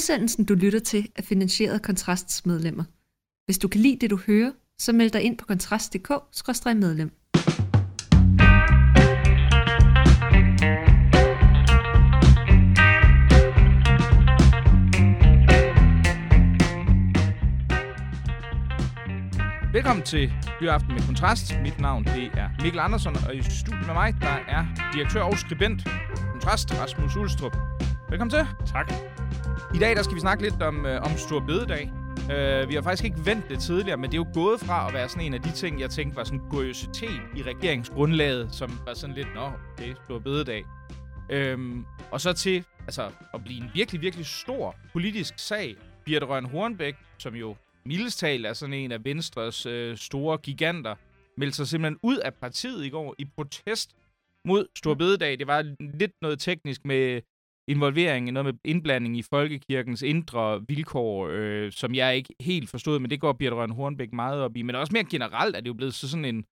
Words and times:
Udsendelsen, 0.00 0.44
du 0.44 0.54
lytter 0.54 0.78
til, 0.78 1.08
er 1.16 1.22
finansieret 1.22 1.74
af 1.74 1.82
Kontrasts 1.82 2.46
medlemmer. 2.46 2.84
Hvis 3.44 3.58
du 3.58 3.68
kan 3.68 3.80
lide 3.80 3.96
det, 4.00 4.10
du 4.10 4.16
hører, 4.26 4.52
så 4.78 4.92
meld 4.92 5.10
dig 5.10 5.22
ind 5.22 5.38
på 5.38 5.46
kontrast.dk-medlem. 5.46 7.10
Velkommen 19.72 20.04
til 20.04 20.32
Byaften 20.60 20.94
med 20.94 21.02
Kontrast. 21.06 21.52
Mit 21.62 21.80
navn 21.80 22.04
det 22.04 22.30
er 22.34 22.48
Mikkel 22.62 22.80
Andersen, 22.80 23.16
og 23.28 23.36
i 23.36 23.42
studiet 23.42 23.86
med 23.86 23.94
mig, 23.94 24.14
der 24.20 24.38
er 24.48 24.66
direktør 24.94 25.22
og 25.22 25.38
skribent 25.38 25.88
Kontrast, 26.32 26.80
Rasmus 26.80 27.16
Ulstrup. 27.16 27.56
Velkommen 28.10 28.30
til. 28.30 28.46
Tak. 28.66 28.92
I 29.74 29.78
dag 29.78 29.96
der 29.96 30.02
skal 30.02 30.14
vi 30.14 30.20
snakke 30.20 30.42
lidt 30.42 30.62
om, 30.62 30.86
øh, 30.86 31.02
om 31.02 31.10
Stor 31.16 31.40
Bededag. 31.40 31.92
Øh, 32.32 32.68
vi 32.68 32.74
har 32.74 32.82
faktisk 32.82 33.04
ikke 33.04 33.26
ventet 33.26 33.50
det 33.50 33.58
tidligere, 33.58 33.96
men 33.96 34.10
det 34.10 34.14
er 34.14 34.22
jo 34.24 34.26
gået 34.34 34.60
fra 34.60 34.88
at 34.88 34.94
være 34.94 35.08
sådan 35.08 35.26
en 35.26 35.34
af 35.34 35.42
de 35.42 35.52
ting, 35.52 35.80
jeg 35.80 35.90
tænkte 35.90 36.16
var 36.16 36.24
sådan 36.24 36.40
en 36.40 36.50
kuriositet 36.50 37.20
i 37.36 37.42
regeringsgrundlaget, 37.42 38.54
som 38.54 38.70
var 38.86 38.94
sådan 38.94 39.16
lidt, 39.16 39.28
nå, 39.34 39.50
okay, 39.72 39.94
Stor 40.04 40.18
Bededag. 40.18 40.64
Øhm, 41.30 41.84
og 42.10 42.20
så 42.20 42.32
til 42.32 42.64
altså, 42.86 43.10
at 43.34 43.44
blive 43.44 43.62
en 43.62 43.70
virkelig, 43.74 44.00
virkelig 44.00 44.26
stor 44.26 44.76
politisk 44.92 45.34
sag. 45.36 45.76
Birte 46.04 46.26
Røn 46.26 46.44
Hornbæk, 46.44 46.94
som 47.18 47.34
jo 47.34 47.56
mildestal 47.84 48.44
er 48.44 48.52
sådan 48.52 48.72
en 48.72 48.92
af 48.92 49.04
Venstres 49.04 49.66
øh, 49.66 49.96
store 49.96 50.38
giganter, 50.38 50.94
meldte 51.36 51.56
sig 51.56 51.66
simpelthen 51.66 51.98
ud 52.02 52.16
af 52.16 52.34
partiet 52.34 52.84
i 52.84 52.88
går 52.88 53.14
i 53.18 53.24
protest 53.24 53.90
mod 54.44 54.66
Stor 54.76 54.94
Bededag. 54.94 55.38
Det 55.38 55.46
var 55.46 55.62
lidt 55.94 56.12
noget 56.22 56.40
teknisk 56.40 56.84
med 56.84 57.20
involvering, 57.68 58.32
noget 58.32 58.44
med 58.44 58.54
indblanding 58.64 59.16
i 59.16 59.22
folkekirkens 59.22 60.02
indre 60.02 60.64
vilkår, 60.68 61.28
øh, 61.30 61.72
som 61.72 61.94
jeg 61.94 62.16
ikke 62.16 62.34
helt 62.40 62.70
forstod, 62.70 62.98
men 62.98 63.10
det 63.10 63.20
går 63.20 63.32
Birte 63.32 63.56
Røn 63.56 63.70
Hornbæk 63.70 64.12
meget 64.12 64.42
op 64.42 64.56
i. 64.56 64.62
Men 64.62 64.74
også 64.74 64.92
mere 64.92 65.04
generelt 65.04 65.56
er 65.56 65.60
det 65.60 65.68
jo 65.68 65.74
blevet 65.74 65.94
så 65.94 66.08
sådan 66.08 66.24
en 66.24 66.44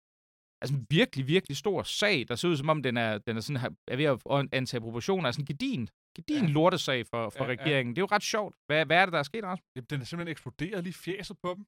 altså 0.62 0.76
en 0.76 0.86
virkelig, 0.90 1.26
virkelig 1.26 1.56
stor 1.56 1.82
sag, 1.82 2.28
der 2.28 2.34
ser 2.34 2.48
ud 2.48 2.56
som 2.56 2.68
om, 2.68 2.82
den 2.82 2.96
er, 2.96 3.18
den 3.18 3.36
er, 3.36 3.40
sådan, 3.40 3.76
er 3.88 3.96
ved 3.96 4.04
at 4.04 4.48
antage 4.52 4.80
proportioner 4.80 5.30
sådan 5.30 5.42
en 5.42 5.46
gedin, 5.46 5.88
gedin 6.16 6.44
ja. 6.44 6.52
lortesag 6.52 7.06
for, 7.06 7.30
for 7.30 7.44
ja, 7.44 7.50
regeringen. 7.50 7.90
Ja. 7.90 7.94
Det 7.94 7.98
er 7.98 8.06
jo 8.10 8.16
ret 8.16 8.22
sjovt. 8.22 8.54
Hvad, 8.66 8.86
hvad 8.86 8.96
er 8.96 9.04
det, 9.06 9.12
der 9.12 9.18
er 9.18 9.22
sket, 9.22 9.44
Rasmus? 9.44 9.66
Jamen, 9.76 9.86
den 9.90 10.00
er 10.00 10.04
simpelthen 10.04 10.32
eksploderet 10.32 10.84
lige 10.84 10.94
fjeset 10.94 11.36
på 11.44 11.54
dem. 11.54 11.64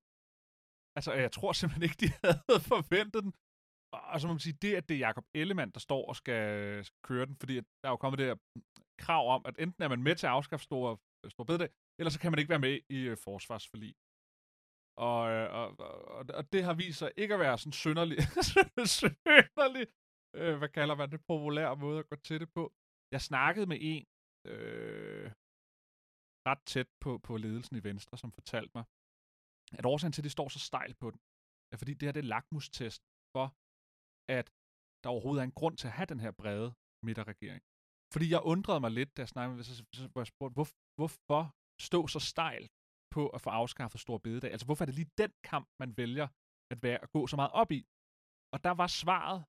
Altså, 0.96 1.12
jeg 1.12 1.32
tror 1.32 1.52
simpelthen 1.52 1.82
ikke, 1.82 1.98
de 2.00 2.08
havde 2.22 2.60
forventet 2.72 3.22
den. 3.24 3.32
Og 3.92 4.20
så 4.20 4.26
må 4.26 4.32
man 4.32 4.40
sige, 4.40 4.58
det 4.62 4.74
at 4.74 4.88
det 4.88 4.94
er 4.94 5.06
Jacob 5.06 5.26
Ellemann, 5.34 5.70
der 5.70 5.80
står 5.80 6.02
og 6.08 6.16
skal, 6.16 6.44
skal 6.84 7.00
køre 7.02 7.26
den, 7.26 7.36
fordi 7.36 7.54
der 7.56 7.86
er 7.88 7.94
jo 7.96 7.96
kommet 7.96 8.18
det 8.18 8.26
her 8.26 8.38
krav 9.04 9.34
om, 9.34 9.42
at 9.46 9.54
enten 9.58 9.82
er 9.82 9.88
man 9.88 10.02
med 10.02 10.14
til 10.16 10.26
at 10.26 10.32
afskaffe 10.32 10.64
store, 10.64 10.98
store 11.28 11.46
bededag, 11.46 11.70
eller 11.98 12.10
så 12.10 12.20
kan 12.20 12.32
man 12.32 12.38
ikke 12.38 12.54
være 12.54 12.66
med 12.66 12.80
i 12.96 13.00
øh, 13.10 13.16
forsvarsforlig. 13.16 13.94
Og, 15.08 15.20
øh, 15.34 15.46
og, 15.58 15.66
og, 15.78 16.24
og 16.38 16.52
det 16.52 16.64
har 16.64 16.74
vist 16.74 16.98
sig 16.98 17.10
ikke 17.16 17.34
at 17.34 17.40
være 17.40 17.58
sådan 17.58 17.72
synderlig, 17.72 18.18
synderlig 18.98 19.86
øh, 20.38 20.54
hvad 20.58 20.68
kalder 20.68 20.94
man 20.94 21.10
det, 21.12 21.20
populær 21.32 21.74
måde 21.74 21.98
at 21.98 22.08
gå 22.08 22.16
til 22.16 22.40
det 22.40 22.50
på. 22.56 22.72
Jeg 23.14 23.20
snakkede 23.30 23.66
med 23.66 23.78
en 23.80 24.04
øh, 24.52 25.26
ret 26.48 26.62
tæt 26.72 26.88
på, 27.04 27.10
på 27.18 27.32
ledelsen 27.36 27.76
i 27.76 27.84
Venstre, 27.84 28.18
som 28.18 28.32
fortalte 28.32 28.72
mig, 28.74 28.84
at 29.78 29.86
årsagen 29.86 30.12
til, 30.12 30.22
at 30.22 30.28
det 30.28 30.36
står 30.36 30.48
så 30.48 30.60
stejlt 30.70 30.98
på 31.02 31.10
den, 31.10 31.20
er 31.72 31.76
fordi 31.76 31.92
det 31.94 32.06
her 32.06 32.12
det 32.12 32.24
er 32.24 32.32
lakmustest 32.34 33.02
for, 33.34 33.46
at 34.38 34.46
der 35.02 35.08
overhovedet 35.14 35.40
er 35.42 35.48
en 35.50 35.58
grund 35.60 35.76
til 35.76 35.86
at 35.90 35.96
have 35.98 36.10
den 36.12 36.20
her 36.24 36.32
brede 36.40 36.68
midterregering. 37.06 37.62
Fordi 38.14 38.26
jeg 38.34 38.42
undrede 38.52 38.80
mig 38.84 38.90
lidt, 38.98 39.10
da 39.16 39.18
jeg 39.22 39.28
snakkede 39.34 39.56
med, 39.56 40.08
hvor 40.12 40.20
jeg 40.20 40.30
spurgte, 40.34 40.54
hvor, 40.58 40.68
hvorfor 40.98 41.42
stå 41.88 42.00
så 42.14 42.20
stejlt 42.32 42.70
på 43.14 43.22
at 43.36 43.40
få 43.44 43.50
afskaffet 43.60 44.00
Stor 44.00 44.18
Bededag? 44.18 44.50
Altså, 44.52 44.66
hvorfor 44.66 44.84
er 44.84 44.86
det 44.86 44.94
lige 44.94 45.10
den 45.22 45.32
kamp, 45.50 45.66
man 45.82 45.96
vælger 45.96 46.28
at, 46.72 46.78
være, 46.82 46.98
at 47.04 47.10
gå 47.16 47.26
så 47.26 47.36
meget 47.36 47.52
op 47.62 47.70
i? 47.78 47.80
Og 48.54 48.58
der 48.66 48.70
var 48.80 48.86
svaret, 49.02 49.44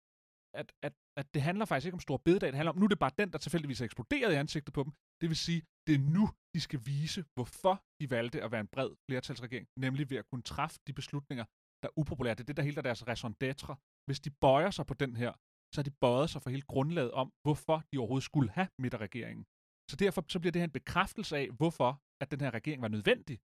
at, 0.62 0.68
at, 0.88 0.94
at 1.20 1.34
det 1.34 1.41
handler 1.41 1.66
faktisk 1.66 1.86
ikke 1.88 2.00
om 2.00 2.08
Stor 2.08 2.18
Bededag, 2.25 2.47
det 2.52 2.59
handler 2.59 2.74
om, 2.74 2.80
nu 2.80 2.86
er 2.86 2.94
det 2.94 3.00
bare 3.06 3.18
den, 3.22 3.30
der 3.34 3.40
tilfældigvis 3.46 3.81
er 3.81 3.86
eksploderet 3.86 4.31
i 4.34 4.36
ansigtet 4.44 4.74
på 4.74 4.84
dem. 4.84 4.91
Det 5.22 5.28
vil 5.30 5.38
sige, 5.47 5.62
det 5.88 5.94
er 5.96 6.03
nu, 6.18 6.25
de 6.53 6.62
skal 6.68 6.80
vise, 6.86 7.22
hvorfor 7.36 7.75
de 8.00 8.09
valgte 8.09 8.44
at 8.46 8.52
være 8.52 8.64
en 8.68 8.72
bred 8.75 8.91
flertalsregering, 9.09 9.68
nemlig 9.86 10.09
ved 10.09 10.18
at 10.18 10.28
kunne 10.30 10.46
træffe 10.53 10.78
de 10.88 10.94
beslutninger, 10.94 11.46
der 11.81 11.88
er 11.90 11.94
upopulære. 12.02 12.36
Det 12.36 12.44
er 12.44 12.50
det, 12.52 12.58
der 12.58 12.64
hele 12.64 12.81
deres 12.90 13.08
raison 13.08 13.36
d'être. 13.44 13.70
Hvis 14.07 14.19
de 14.19 14.29
bøjer 14.29 14.72
sig 14.72 14.85
på 14.85 14.94
den 14.94 15.16
her, 15.16 15.31
så 15.73 15.81
har 15.81 15.84
de 15.84 15.95
bøjet 16.01 16.29
sig 16.29 16.41
for 16.41 16.50
hele 16.50 16.62
grundlaget 16.73 17.12
om, 17.12 17.28
hvorfor 17.44 17.84
de 17.94 17.97
overhovedet 17.97 18.23
skulle 18.23 18.50
have 18.51 18.67
midterregeringen. 18.79 19.45
Så 19.91 19.95
derfor 19.95 20.25
så 20.29 20.39
bliver 20.39 20.51
det 20.51 20.59
her 20.59 20.67
en 20.67 20.79
bekræftelse 20.79 21.38
af, 21.38 21.47
hvorfor 21.59 22.01
at 22.22 22.31
den 22.31 22.41
her 22.41 22.51
regering 22.53 22.81
var 22.81 22.88
nødvendig. 22.88 23.40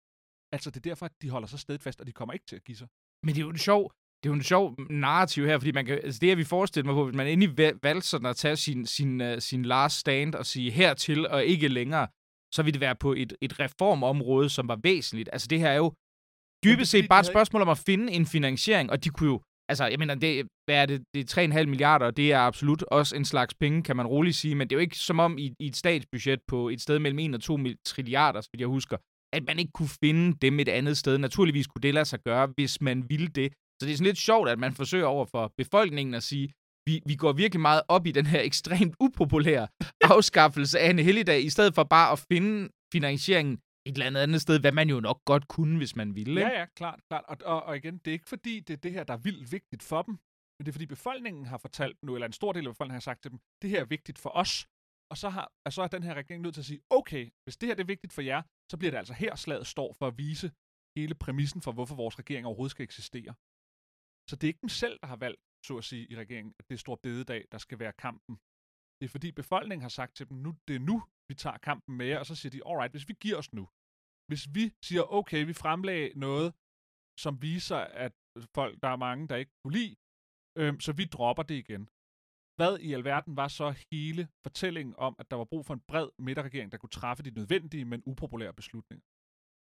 Altså 0.55 0.71
det 0.71 0.77
er 0.77 0.91
derfor, 0.91 1.07
at 1.07 1.13
de 1.23 1.31
holder 1.31 1.49
sig 1.49 1.59
stedfast, 1.59 2.01
og 2.01 2.07
de 2.07 2.13
kommer 2.13 2.33
ikke 2.33 2.47
til 2.47 2.57
at 2.57 2.65
give 2.65 2.77
sig. 2.77 2.89
Men 3.25 3.35
det 3.35 3.41
er 3.41 3.45
jo 3.45 3.51
en 3.51 3.59
sjov, 3.59 3.83
det 4.23 4.29
er 4.29 4.33
jo 4.33 4.35
en 4.35 4.43
sjov 4.43 4.77
narrativ 4.91 5.47
her, 5.47 5.59
fordi 5.59 5.73
man 5.73 5.87
kan, 5.87 5.95
altså 5.95 6.19
det 6.21 6.29
har 6.29 6.37
vi 6.37 6.45
forestillet 6.45 6.87
mig 6.87 6.95
på, 6.95 7.05
hvis 7.05 7.17
man 7.17 7.27
endelig 7.27 7.59
valgte 7.83 8.09
sådan 8.09 8.27
at 8.27 8.37
tage 8.37 8.57
sin, 8.57 8.87
sin, 8.87 9.21
uh, 9.21 9.39
sin 9.39 9.63
last 9.63 9.97
stand 9.99 10.35
og 10.35 10.47
sige 10.47 10.71
hertil 10.71 11.29
og 11.29 11.45
ikke 11.45 11.69
længere, 11.69 12.09
så 12.55 12.63
vil 12.63 12.73
det 12.75 12.81
være 12.81 12.97
på 12.97 13.13
et, 13.13 13.33
et 13.41 13.61
reformområde, 13.61 14.49
som 14.49 14.69
var 14.69 14.79
væsentligt. 14.83 15.29
Altså 15.33 15.49
det 15.49 15.59
her 15.61 15.69
er 15.69 15.77
jo 15.77 15.95
dybest 16.65 16.91
set 16.91 17.09
bare 17.09 17.21
et 17.21 17.27
spørgsmål 17.27 17.63
om 17.63 17.69
at 17.69 17.79
finde 17.79 18.13
en 18.13 18.27
finansiering, 18.27 18.91
og 18.91 19.05
de 19.05 19.09
kunne 19.09 19.31
jo 19.31 19.43
altså, 19.73 19.87
jeg 19.87 19.99
mener, 19.99 20.15
det, 20.15 20.47
hvad 20.67 20.77
er 20.83 20.87
det, 20.87 21.05
det 21.15 21.37
er 21.39 21.49
3,5 21.63 21.67
milliarder, 21.67 22.07
og 22.07 22.17
det 22.17 22.33
er 22.33 22.39
absolut 22.39 22.83
også 22.83 23.17
en 23.17 23.25
slags 23.25 23.55
penge, 23.55 23.83
kan 23.83 23.97
man 23.97 24.07
roligt 24.07 24.37
sige, 24.37 24.55
men 24.55 24.69
det 24.69 24.75
er 24.75 24.79
jo 24.79 24.81
ikke 24.81 24.97
som 24.97 25.19
om 25.21 25.39
i, 25.39 25.55
i 25.61 25.67
et 25.67 25.77
statsbudget 25.77 26.41
på 26.49 26.69
et 26.69 26.81
sted 26.81 26.99
mellem 26.99 27.19
1 27.19 27.35
og 27.35 27.43
2 27.43 27.59
trilliarder, 27.85 28.41
så 28.41 28.49
jeg 28.59 28.67
husker, 28.67 28.97
at 29.33 29.43
man 29.47 29.59
ikke 29.59 29.73
kunne 29.73 29.95
finde 30.05 30.37
dem 30.43 30.61
et 30.61 30.69
andet 30.69 30.97
sted. 30.97 31.19
Naturligvis 31.19 31.67
kunne 31.67 31.83
det 31.83 31.95
lade 31.95 32.05
sig 32.05 32.21
gøre, 32.25 32.53
hvis 32.57 32.81
man 32.81 33.05
ville 33.09 33.29
det. 33.29 33.53
Så 33.53 33.87
det 33.87 33.93
er 33.93 33.97
sådan 33.97 34.07
lidt 34.07 34.19
sjovt, 34.19 34.49
at 34.49 34.59
man 34.59 34.75
forsøger 34.75 35.07
over 35.07 35.27
for 35.27 35.53
befolkningen 35.59 36.15
at 36.15 36.23
sige, 36.23 36.53
vi, 36.87 37.01
vi 37.07 37.15
går 37.15 37.33
virkelig 37.33 37.61
meget 37.61 37.83
op 37.89 38.07
i 38.07 38.13
den 38.13 38.27
her 38.27 38.41
ekstremt 38.41 38.95
upopulære 39.01 39.69
afskaffelse 40.15 40.79
af 40.79 40.91
en 40.91 40.99
helligdag, 40.99 41.45
i 41.45 41.51
stedet 41.51 41.75
for 41.75 41.85
bare 41.85 42.13
at 42.13 42.25
finde 42.33 42.69
finansieringen 42.93 43.59
et 43.87 43.93
eller 43.93 44.07
andet 44.07 44.21
andet 44.21 44.41
sted, 44.41 44.61
hvad 44.61 44.73
man 44.73 44.89
jo 44.91 45.01
nok 45.01 45.25
godt 45.25 45.49
kunne, 45.49 45.77
hvis 45.77 45.97
man 45.97 46.15
ville. 46.15 46.41
Ja, 46.41 46.49
ja, 46.49 46.67
klart. 46.67 47.01
klart. 47.09 47.25
Og, 47.29 47.37
og, 47.45 47.63
og 47.63 47.77
igen, 47.77 47.99
det 47.99 48.09
er 48.09 48.13
ikke 48.13 48.29
fordi, 48.29 48.61
det 48.61 48.75
er 48.75 48.77
det 48.77 48.93
her, 48.93 49.05
der 49.05 49.15
er 49.15 49.19
vildt 49.19 49.53
vigtigt 49.53 49.83
for 49.83 50.03
dem, 50.03 50.15
men 50.59 50.67
det 50.67 50.69
er 50.69 50.73
fordi 50.73 50.87
befolkningen 50.87 51.47
har 51.47 51.59
fortalt 51.59 52.03
nu, 52.03 52.15
eller 52.15 52.27
en 52.27 52.33
stor 52.33 52.53
del 52.53 52.67
af 52.67 52.73
befolkningen 52.73 52.95
har 52.95 53.01
sagt 53.11 53.23
til 53.23 53.31
dem, 53.31 53.41
det 53.63 53.71
her 53.71 53.81
er 53.81 53.85
vigtigt 53.85 54.19
for 54.19 54.31
os. 54.31 54.69
Og 55.11 55.19
så, 55.19 55.29
har, 55.29 55.53
og 55.67 55.73
så 55.73 55.83
er 55.83 55.87
den 55.87 56.03
her 56.03 56.15
regering 56.15 56.43
nødt 56.43 56.55
til 56.55 56.61
at 56.61 56.65
sige, 56.65 56.81
okay, 56.91 57.31
hvis 57.45 57.57
det 57.57 57.67
her 57.67 57.75
det 57.75 57.83
er 57.83 57.87
vigtigt 57.95 58.13
for 58.13 58.23
jer, 58.23 58.43
så 58.71 58.77
bliver 58.77 58.91
det 58.91 58.99
altså 58.99 59.15
her, 59.15 59.35
slaget 59.35 59.67
står 59.67 59.93
for 59.93 60.07
at 60.07 60.19
vise 60.19 60.53
hele 60.97 61.15
præmissen 61.15 61.63
for, 61.63 61.73
hvorfor 61.73 61.95
vores 61.95 62.19
regering 62.19 62.47
overhovedet 62.47 62.71
skal 62.71 62.85
eksistere. 62.85 63.35
Så 64.31 64.37
det 64.37 64.45
er 64.45 64.49
ikke 64.49 64.61
dem 64.61 64.69
selv, 64.69 64.99
der 65.01 65.07
har 65.07 65.17
valgt, 65.17 65.41
så 65.67 65.79
at 65.79 65.85
sige, 65.85 66.07
i 66.13 66.17
regeringen, 66.17 66.55
at 66.59 66.69
det 66.69 66.75
er 66.75 66.79
stor 66.79 66.97
bededag, 67.03 67.45
der 67.53 67.59
skal 67.59 67.79
være 67.79 67.93
kampen. 67.93 68.35
Det 68.99 69.05
er 69.05 69.09
fordi 69.09 69.33
befolkningen 69.33 69.83
har 69.83 69.89
sagt 69.89 70.17
til 70.17 70.29
dem, 70.29 70.37
nu 70.37 70.51
det 70.69 70.77
er 70.77 70.81
nu, 70.81 71.03
vi 71.29 71.35
tager 71.35 71.59
kampen 71.59 71.97
med 71.97 72.07
jer, 72.07 72.19
og 72.19 72.27
så 72.27 72.35
siger 72.35 72.51
de, 72.51 72.67
alright, 72.69 72.93
hvis 72.93 73.09
vi 73.09 73.15
giver 73.25 73.39
os 73.43 73.53
nu, 73.53 73.65
hvis 74.29 74.43
vi 74.57 74.65
siger, 74.87 75.03
okay, 75.19 75.41
vi 75.51 75.53
fremlagde 75.53 76.13
noget, 76.27 76.49
som 77.21 77.43
viser, 77.43 77.77
at 77.77 78.13
folk, 78.55 78.83
der 78.83 78.89
er 78.89 78.97
mange, 78.97 79.29
der 79.29 79.37
ikke 79.37 79.53
kunne 79.63 79.77
lide, 79.79 79.95
øhm, 80.61 80.81
så 80.81 80.93
vi 80.93 81.05
dropper 81.05 81.43
det 81.43 81.55
igen. 81.55 81.89
Hvad 82.59 82.79
i 82.79 82.93
alverden 82.93 83.37
var 83.37 83.49
så 83.49 83.85
hele 83.93 84.29
fortællingen 84.43 84.95
om, 84.99 85.17
at 85.19 85.31
der 85.31 85.37
var 85.37 85.45
brug 85.45 85.67
for 85.67 85.75
en 85.75 85.83
bred 85.89 86.09
midterregering, 86.19 86.73
der 86.73 86.79
kunne 86.79 86.97
træffe 87.01 87.23
de 87.23 87.31
nødvendige, 87.31 87.85
men 87.85 88.03
upopulære 88.07 88.53
beslutninger? 88.53 89.05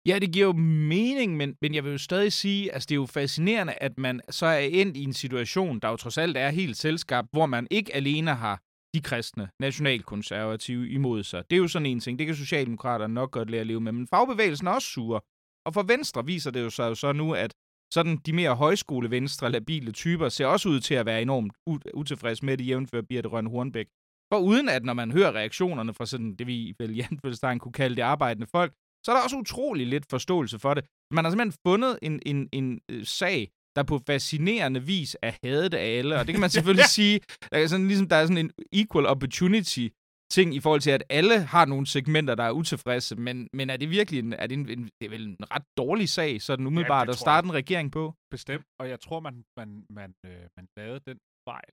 Ja, 0.06 0.18
det 0.18 0.32
giver 0.32 0.46
jo 0.46 0.52
mening, 0.96 1.36
men, 1.36 1.56
men 1.60 1.74
jeg 1.74 1.84
vil 1.84 1.92
jo 1.92 1.98
stadig 1.98 2.32
sige, 2.32 2.68
at 2.68 2.74
altså, 2.74 2.86
det 2.86 2.94
er 2.94 3.02
jo 3.04 3.06
fascinerende, 3.06 3.74
at 3.74 3.98
man 3.98 4.20
så 4.28 4.46
er 4.46 4.58
endt 4.58 4.96
i 4.96 5.02
en 5.02 5.12
situation, 5.12 5.80
der 5.80 5.88
jo 5.88 5.96
trods 5.96 6.18
alt 6.18 6.36
er 6.36 6.50
helt 6.50 6.76
selskab, 6.76 7.24
hvor 7.32 7.46
man 7.46 7.66
ikke 7.70 7.94
alene 7.94 8.34
har 8.34 8.62
de 8.96 9.00
kristne, 9.00 9.48
nationalkonservative 9.60 10.88
imod 10.88 11.22
sig. 11.22 11.50
Det 11.50 11.56
er 11.56 11.60
jo 11.60 11.68
sådan 11.68 11.86
en 11.86 12.00
ting. 12.00 12.18
Det 12.18 12.26
kan 12.26 12.36
Socialdemokraterne 12.36 13.14
nok 13.14 13.30
godt 13.30 13.50
lære 13.50 13.60
at 13.60 13.66
leve 13.66 13.80
med. 13.80 13.92
Men 13.92 14.06
fagbevægelsen 14.06 14.66
er 14.66 14.70
også 14.70 14.88
sure. 14.88 15.20
Og 15.66 15.74
for 15.74 15.82
Venstre 15.82 16.26
viser 16.26 16.50
det 16.50 16.62
jo 16.62 16.70
sig 16.70 16.88
jo 16.88 16.94
så 16.94 17.12
nu, 17.12 17.34
at 17.34 17.54
sådan 17.94 18.16
de 18.16 18.32
mere 18.32 18.54
højskole-venstre 18.54 19.50
labile 19.50 19.92
typer 19.92 20.28
ser 20.28 20.46
også 20.46 20.68
ud 20.68 20.80
til 20.80 20.94
at 20.94 21.06
være 21.06 21.22
enormt 21.22 21.52
utilfredse 21.94 22.44
med 22.44 22.56
det, 22.56 22.66
jævnfører 22.66 23.02
Birte 23.02 23.28
Røn 23.28 23.46
Hornbæk. 23.46 23.86
For 24.32 24.38
uden 24.38 24.68
at, 24.68 24.84
når 24.84 24.94
man 24.94 25.12
hører 25.12 25.32
reaktionerne 25.32 25.94
fra 25.94 26.06
sådan 26.06 26.34
det, 26.34 26.46
vi 26.46 26.74
vel 26.78 26.96
Jan 26.96 27.58
kunne 27.58 27.72
kalde 27.72 27.96
det 27.96 28.02
arbejdende 28.02 28.46
folk, 28.46 28.72
så 29.04 29.12
er 29.12 29.16
der 29.16 29.22
også 29.22 29.36
utrolig 29.36 29.86
lidt 29.86 30.06
forståelse 30.10 30.58
for 30.58 30.74
det. 30.74 30.84
Man 31.10 31.24
har 31.24 31.30
simpelthen 31.30 31.58
fundet 31.66 31.98
en, 32.02 32.22
en, 32.26 32.48
en 32.52 32.80
øh, 32.90 33.04
sag, 33.04 33.50
der 33.76 33.82
på 33.82 33.98
fascinerende 34.06 34.82
vis 34.82 35.16
er 35.22 35.32
hadet 35.44 35.74
af 35.74 35.98
alle. 35.98 36.18
Og 36.18 36.26
det 36.26 36.32
kan 36.34 36.40
man 36.40 36.50
selvfølgelig 36.56 36.84
sige, 36.98 37.20
der 37.50 37.58
er, 37.58 37.66
sådan, 37.66 37.88
ligesom, 37.88 38.08
der 38.08 38.16
er 38.16 38.26
sådan 38.26 38.44
en 38.44 38.52
equal 38.72 39.06
opportunity 39.06 39.88
ting 40.30 40.54
i 40.54 40.60
forhold 40.60 40.80
til, 40.80 40.90
at 40.90 41.04
alle 41.08 41.38
har 41.54 41.64
nogle 41.64 41.86
segmenter, 41.86 42.34
der 42.34 42.44
er 42.44 42.50
utilfredse, 42.50 43.16
men, 43.16 43.48
men 43.52 43.70
er 43.70 43.76
det 43.76 43.90
virkelig 43.90 44.18
en, 44.18 44.32
er 44.32 44.46
det, 44.46 44.58
en, 44.58 44.68
en, 44.68 44.84
det 44.84 45.06
er 45.06 45.10
vel 45.10 45.26
en 45.26 45.36
ret 45.54 45.66
dårlig 45.76 46.08
sag, 46.08 46.42
sådan 46.42 46.66
umiddelbart, 46.66 47.06
ja, 47.06 47.12
at 47.12 47.18
starte 47.18 47.44
en 47.44 47.54
regering 47.54 47.92
på? 47.92 48.14
Bestemt, 48.30 48.66
og 48.80 48.88
jeg 48.88 49.00
tror, 49.00 49.20
man, 49.20 49.44
man, 49.56 49.86
man, 49.90 50.14
øh, 50.26 50.48
man 50.56 50.66
lavede 50.76 51.00
den 51.00 51.18
fejl, 51.48 51.72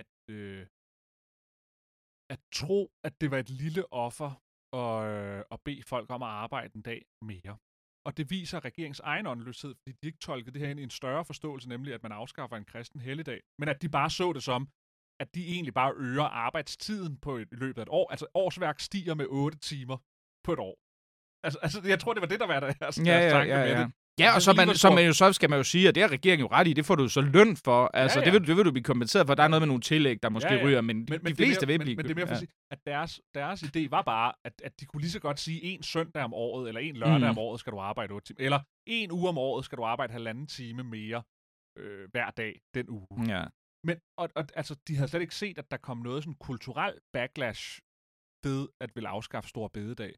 at, 0.00 0.12
øh, 0.30 0.66
at 2.34 2.40
tro, 2.58 2.90
at 3.06 3.20
det 3.20 3.30
var 3.30 3.38
et 3.38 3.50
lille 3.50 3.92
offer 3.92 4.30
at, 4.82 4.94
øh, 5.12 5.44
at 5.50 5.58
bede 5.64 5.82
folk 5.82 6.10
om 6.10 6.22
at 6.22 6.28
arbejde 6.28 6.72
en 6.76 6.82
dag 6.82 7.02
mere. 7.22 7.56
Og 8.06 8.16
det 8.16 8.30
viser 8.30 8.64
regeringens 8.64 9.00
egen 9.00 9.26
åndløshed, 9.26 9.74
fordi 9.74 9.96
de 10.02 10.06
ikke 10.06 10.18
tolkede 10.18 10.52
det 10.52 10.60
her 10.60 10.68
ind 10.68 10.80
i 10.80 10.82
en 10.82 10.90
større 10.90 11.24
forståelse, 11.24 11.68
nemlig 11.68 11.94
at 11.94 12.02
man 12.02 12.12
afskaffer 12.12 12.56
en 12.56 12.64
kristen 12.64 13.00
helligdag, 13.00 13.40
men 13.58 13.68
at 13.68 13.82
de 13.82 13.88
bare 13.88 14.10
så 14.10 14.32
det 14.32 14.42
som, 14.42 14.68
at 15.20 15.34
de 15.34 15.46
egentlig 15.48 15.74
bare 15.74 15.92
øger 15.96 16.24
arbejdstiden 16.24 17.16
på 17.16 17.36
et, 17.36 17.48
i 17.52 17.54
løbet 17.54 17.78
af 17.78 17.82
et 17.82 17.88
år. 17.88 18.10
Altså 18.10 18.26
årsværk 18.34 18.80
stiger 18.80 19.14
med 19.14 19.26
8 19.28 19.58
timer 19.58 19.96
på 20.44 20.52
et 20.52 20.58
år. 20.58 20.76
Altså, 21.44 21.58
altså 21.62 21.82
jeg 21.84 22.00
tror, 22.00 22.12
det 22.14 22.20
var 22.20 22.26
det, 22.26 22.40
der 22.40 22.46
var 22.46 22.60
der. 22.60 22.72
Altså, 22.80 23.02
Ja, 23.02 23.18
ja, 23.18 23.38
ja, 23.42 23.80
ja. 23.80 23.90
Ja, 24.18 24.34
og 24.34 24.42
så, 24.42 24.52
man, 24.52 24.74
så, 24.74 24.90
man 24.90 25.06
jo, 25.06 25.12
så 25.12 25.32
skal 25.32 25.50
man 25.50 25.58
jo 25.58 25.62
sige, 25.62 25.88
at 25.88 25.94
det 25.94 26.02
har 26.02 26.10
regeringen 26.10 26.46
jo 26.46 26.52
ret 26.52 26.68
i, 26.68 26.72
det 26.72 26.84
får 26.86 26.94
du 26.94 27.08
så 27.08 27.20
løn 27.20 27.56
for. 27.56 27.90
Altså, 27.94 28.18
Ja, 28.18 28.20
ja, 28.20 28.30
ja. 28.30 28.30
ja. 28.30 28.32
Det, 28.32 28.40
vil, 28.40 28.48
det 28.48 28.56
vil 28.56 28.64
du 28.64 28.70
blive 28.70 28.84
kompenseret 28.84 29.26
for. 29.26 29.34
Der 29.34 29.42
er 29.42 29.48
noget 29.48 29.62
med 29.62 29.66
nogle 29.66 29.82
tillæg, 29.82 30.22
der 30.22 30.28
måske 30.28 30.48
Ja, 30.48 30.54
ja, 30.54 30.58
ja. 30.58 30.64
ja. 30.64 30.68
ryger, 30.68 30.80
men, 30.80 30.96
Men, 30.96 31.06
men, 31.08 31.20
men 31.22 31.32
de 31.32 31.36
fleste 31.36 31.60
det 31.60 31.62
er 31.62 31.66
mere, 31.66 31.78
vil 31.78 31.84
blive... 31.84 31.96
Men, 31.96 32.06
men 32.06 32.08
det 32.08 32.12
er 32.12 32.16
mere 32.16 32.26
for 32.26 32.34
at 32.34 32.38
sige, 32.38 32.52
at 32.70 32.78
deres, 32.86 33.20
deres 33.34 33.62
idé 33.62 33.88
var 33.90 34.02
bare, 34.02 34.32
at, 34.44 34.52
at 34.64 34.80
de 34.80 34.84
kunne 34.86 35.00
lige 35.00 35.10
så 35.10 35.20
godt 35.20 35.40
sige, 35.40 35.62
en 35.62 35.82
søndag 35.82 36.22
om 36.22 36.34
året, 36.34 36.68
eller 36.68 36.80
en 36.80 36.96
lørdag 36.96 37.18
mm. 37.18 37.24
Om 37.24 37.38
året 37.38 37.60
skal 37.60 37.72
du 37.72 37.78
arbejde 37.78 38.12
8 38.14 38.26
timer, 38.26 38.44
eller 38.44 38.60
en 38.86 39.12
uge 39.12 39.28
om 39.28 39.38
året 39.38 39.64
skal 39.64 39.78
du 39.78 39.84
arbejde 39.84 40.12
halvanden 40.12 40.46
time 40.46 40.82
mere 40.84 41.22
øh, 41.78 42.08
hver 42.10 42.30
dag 42.30 42.60
den 42.74 42.86
uge. 42.88 43.06
Ja. 43.28 43.44
Men 43.84 43.96
og, 44.18 44.28
og, 44.34 44.44
altså, 44.54 44.74
de 44.88 44.96
havde 44.96 45.08
slet 45.08 45.20
ikke 45.20 45.34
set, 45.34 45.58
at 45.58 45.70
der 45.70 45.76
kom 45.76 45.98
noget 45.98 46.22
sådan 46.22 46.34
kulturel 46.34 46.94
backlash 47.12 47.80
ved 48.44 48.68
at 48.80 48.90
ville 48.94 49.08
afskaffe 49.08 49.48
stor 49.48 49.68
bededag. 49.68 50.14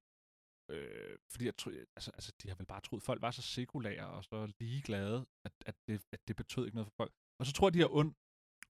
Øh, 0.71 1.19
fordi 1.31 1.45
jeg 1.45 1.57
tror, 1.57 1.73
altså, 1.97 2.11
altså, 2.11 2.33
de 2.43 2.49
har 2.49 2.57
vel 2.57 2.67
bare 2.67 2.81
troet, 2.81 3.01
at 3.01 3.05
folk 3.05 3.23
var 3.23 3.31
så 3.31 3.43
sekulære 3.43 4.07
og 4.07 4.25
så 4.25 4.53
ligeglade, 4.61 5.27
at, 5.45 5.53
at, 5.67 5.75
det, 5.89 6.03
at 6.13 6.29
det 6.29 6.37
betød 6.37 6.65
ikke 6.67 6.77
noget 6.77 6.87
for 6.87 6.97
folk. 6.97 7.13
Og 7.41 7.47
så 7.47 7.53
tror 7.53 7.69
jeg, 7.69 7.75
de 7.75 7.79
har 7.79 7.89
und, 7.89 8.15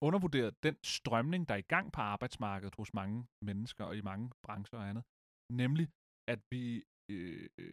undervurderet 0.01 0.63
den 0.63 0.77
strømning, 0.85 1.49
der 1.49 1.55
er 1.55 1.59
i 1.59 1.73
gang 1.75 1.93
på 1.93 2.01
arbejdsmarkedet 2.01 2.75
hos 2.75 2.95
mange 2.95 3.27
mennesker 3.43 3.85
og 3.85 3.97
i 3.97 4.01
mange 4.01 4.31
brancher 4.43 4.79
og 4.79 4.89
andet. 4.89 5.05
Nemlig, 5.53 5.89
at 6.29 6.41
vi 6.51 6.85
øh, 7.11 7.49
øh 7.59 7.73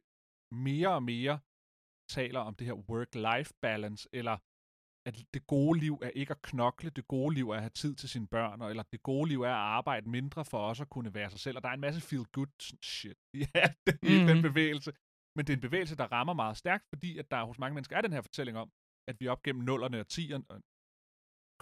mere 0.54 0.90
og 0.90 1.04
mere 1.04 1.40
taler 2.10 2.40
om 2.40 2.56
det 2.56 2.68
her 2.68 2.74
work-life 2.74 3.52
balance, 3.62 4.10
eller 4.14 4.38
at 5.08 5.16
det 5.34 5.48
gode 5.48 5.80
liv 5.80 6.00
er 6.02 6.10
ikke 6.10 6.32
at 6.32 6.42
knokle, 6.42 6.90
det 6.90 7.08
gode 7.08 7.34
liv 7.36 7.50
er 7.50 7.56
at 7.56 7.62
have 7.62 7.70
tid 7.70 7.96
til 7.96 8.10
sine 8.10 8.28
børn, 8.28 8.62
eller 8.62 8.84
det 8.84 9.04
gode 9.04 9.30
liv 9.30 9.42
er 9.42 9.50
at 9.50 9.68
arbejde 9.80 10.10
mindre 10.10 10.46
for 10.46 10.58
også 10.58 10.84
at 10.84 10.90
kunne 10.90 11.14
være 11.14 11.30
sig 11.30 11.40
selv. 11.40 11.58
Og 11.58 11.64
der 11.64 11.70
er 11.70 11.74
en 11.74 11.80
masse 11.88 12.02
feel-good 12.02 12.78
shit 12.84 13.18
ja, 13.56 13.66
det, 13.88 14.00
i 14.04 14.14
mm-hmm. 14.14 14.28
den 14.28 14.42
bevægelse. 14.42 14.92
Men 15.36 15.46
det 15.46 15.54
er 15.54 15.58
en 15.58 15.68
bevægelse, 15.70 15.96
der 15.96 16.12
rammer 16.12 16.34
meget 16.34 16.58
stærkt, 16.58 16.86
fordi 16.94 17.18
at 17.18 17.32
der 17.32 17.44
hos 17.46 17.60
mange 17.60 17.74
mennesker 17.74 17.98
er 17.98 18.02
den 18.02 18.14
her 18.14 18.22
fortælling 18.22 18.58
om, 18.58 18.72
at 19.10 19.16
vi 19.20 19.28
op 19.28 19.44
gennem 19.44 19.64
nullerne 19.64 20.00
og 20.00 20.08
tierne 20.08 20.46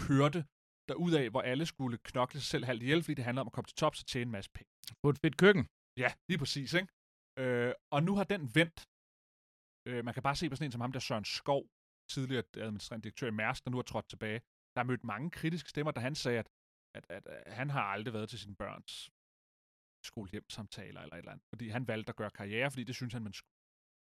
kørte 0.06 0.46
derudaf, 0.90 1.30
hvor 1.32 1.42
alle 1.42 1.66
skulle 1.66 1.98
knokle 1.98 2.40
sig 2.40 2.48
selv 2.54 2.66
halvt 2.66 2.84
ihjel, 2.84 3.04
fordi 3.04 3.14
det 3.14 3.24
handler 3.24 3.42
om 3.42 3.48
at 3.48 3.54
komme 3.54 3.68
til 3.68 3.76
tops 3.76 4.00
og 4.02 4.08
tjene 4.08 4.28
en 4.30 4.32
masse 4.32 4.52
penge. 4.58 4.70
På 5.04 5.10
et 5.10 5.18
fedt 5.24 5.38
køkken. 5.38 5.64
Ja, 6.04 6.10
lige 6.30 6.40
præcis, 6.44 6.74
ikke? 6.74 6.88
Øh, 7.42 7.74
og 7.96 8.04
nu 8.08 8.12
har 8.16 8.24
den 8.34 8.42
vendt. 8.58 8.80
Øh, 9.88 10.06
man 10.06 10.14
kan 10.14 10.24
bare 10.24 10.36
se 10.36 10.50
på 10.50 10.56
sådan 10.56 10.68
en 10.68 10.72
som 10.72 10.82
ham, 10.82 10.92
der 10.92 11.00
Søren 11.00 11.26
Skov, 11.26 11.64
tidligere 12.10 12.44
administrerende 12.58 13.04
direktør 13.04 13.28
i 13.28 13.32
Mærsk, 13.32 13.66
der 13.66 13.72
nu 13.72 13.78
er 13.78 13.82
trådt 13.82 14.10
tilbage. 14.10 14.40
Der 14.76 14.82
har 14.82 14.84
mødt 14.84 15.04
mange 15.04 15.30
kritiske 15.30 15.70
stemmer, 15.70 15.92
da 15.92 16.00
han 16.00 16.16
sagde, 16.16 16.40
at, 16.40 16.50
at, 16.96 17.06
at, 17.10 17.28
at 17.28 17.54
han 17.54 17.70
har 17.70 17.82
aldrig 17.82 18.14
været 18.14 18.30
til 18.30 18.40
sine 18.40 18.56
børns 18.56 19.12
skolehjemsamtaler 20.06 21.02
eller 21.02 21.16
et 21.16 21.20
eller 21.20 21.32
andet, 21.32 21.46
fordi 21.50 21.70
han 21.70 21.88
valgte 21.88 22.10
at 22.10 22.16
gøre 22.16 22.30
karriere, 22.30 22.72
fordi 22.72 22.84
det 22.84 22.96
synes 22.96 23.14
han, 23.14 23.24
man 23.24 23.34
skulle. 23.34 23.54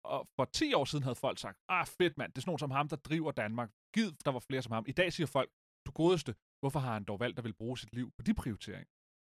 Og 0.05 0.29
for 0.37 0.45
10 0.45 0.75
år 0.75 0.85
siden 0.85 1.03
havde 1.03 1.15
folk 1.15 1.39
sagt, 1.39 1.59
ah 1.69 1.87
fedt 1.87 2.19
mand, 2.19 2.33
det 2.33 2.39
er 2.39 2.43
sådan 2.43 2.51
nogen 2.51 2.59
som 2.59 2.71
ham, 2.71 2.89
der 2.89 2.97
driver 2.97 3.33
Danmark. 3.33 3.71
Gid, 3.95 4.13
der 4.25 4.31
var 4.31 4.39
flere 4.39 4.63
som 4.63 4.73
ham. 4.73 4.85
I 4.89 4.93
dag 4.93 5.13
siger 5.13 5.27
folk, 5.27 5.51
du 5.87 5.93
godeste, 5.93 6.35
hvorfor 6.61 6.81
har 6.81 6.93
han 6.93 7.05
dog 7.05 7.21
valgt 7.21 7.39
at 7.39 7.45
vil 7.45 7.55
bruge 7.55 7.79
sit 7.79 7.95
liv 7.95 8.13
på 8.17 8.23
de 8.23 8.35
prioriteringer? 8.35 8.87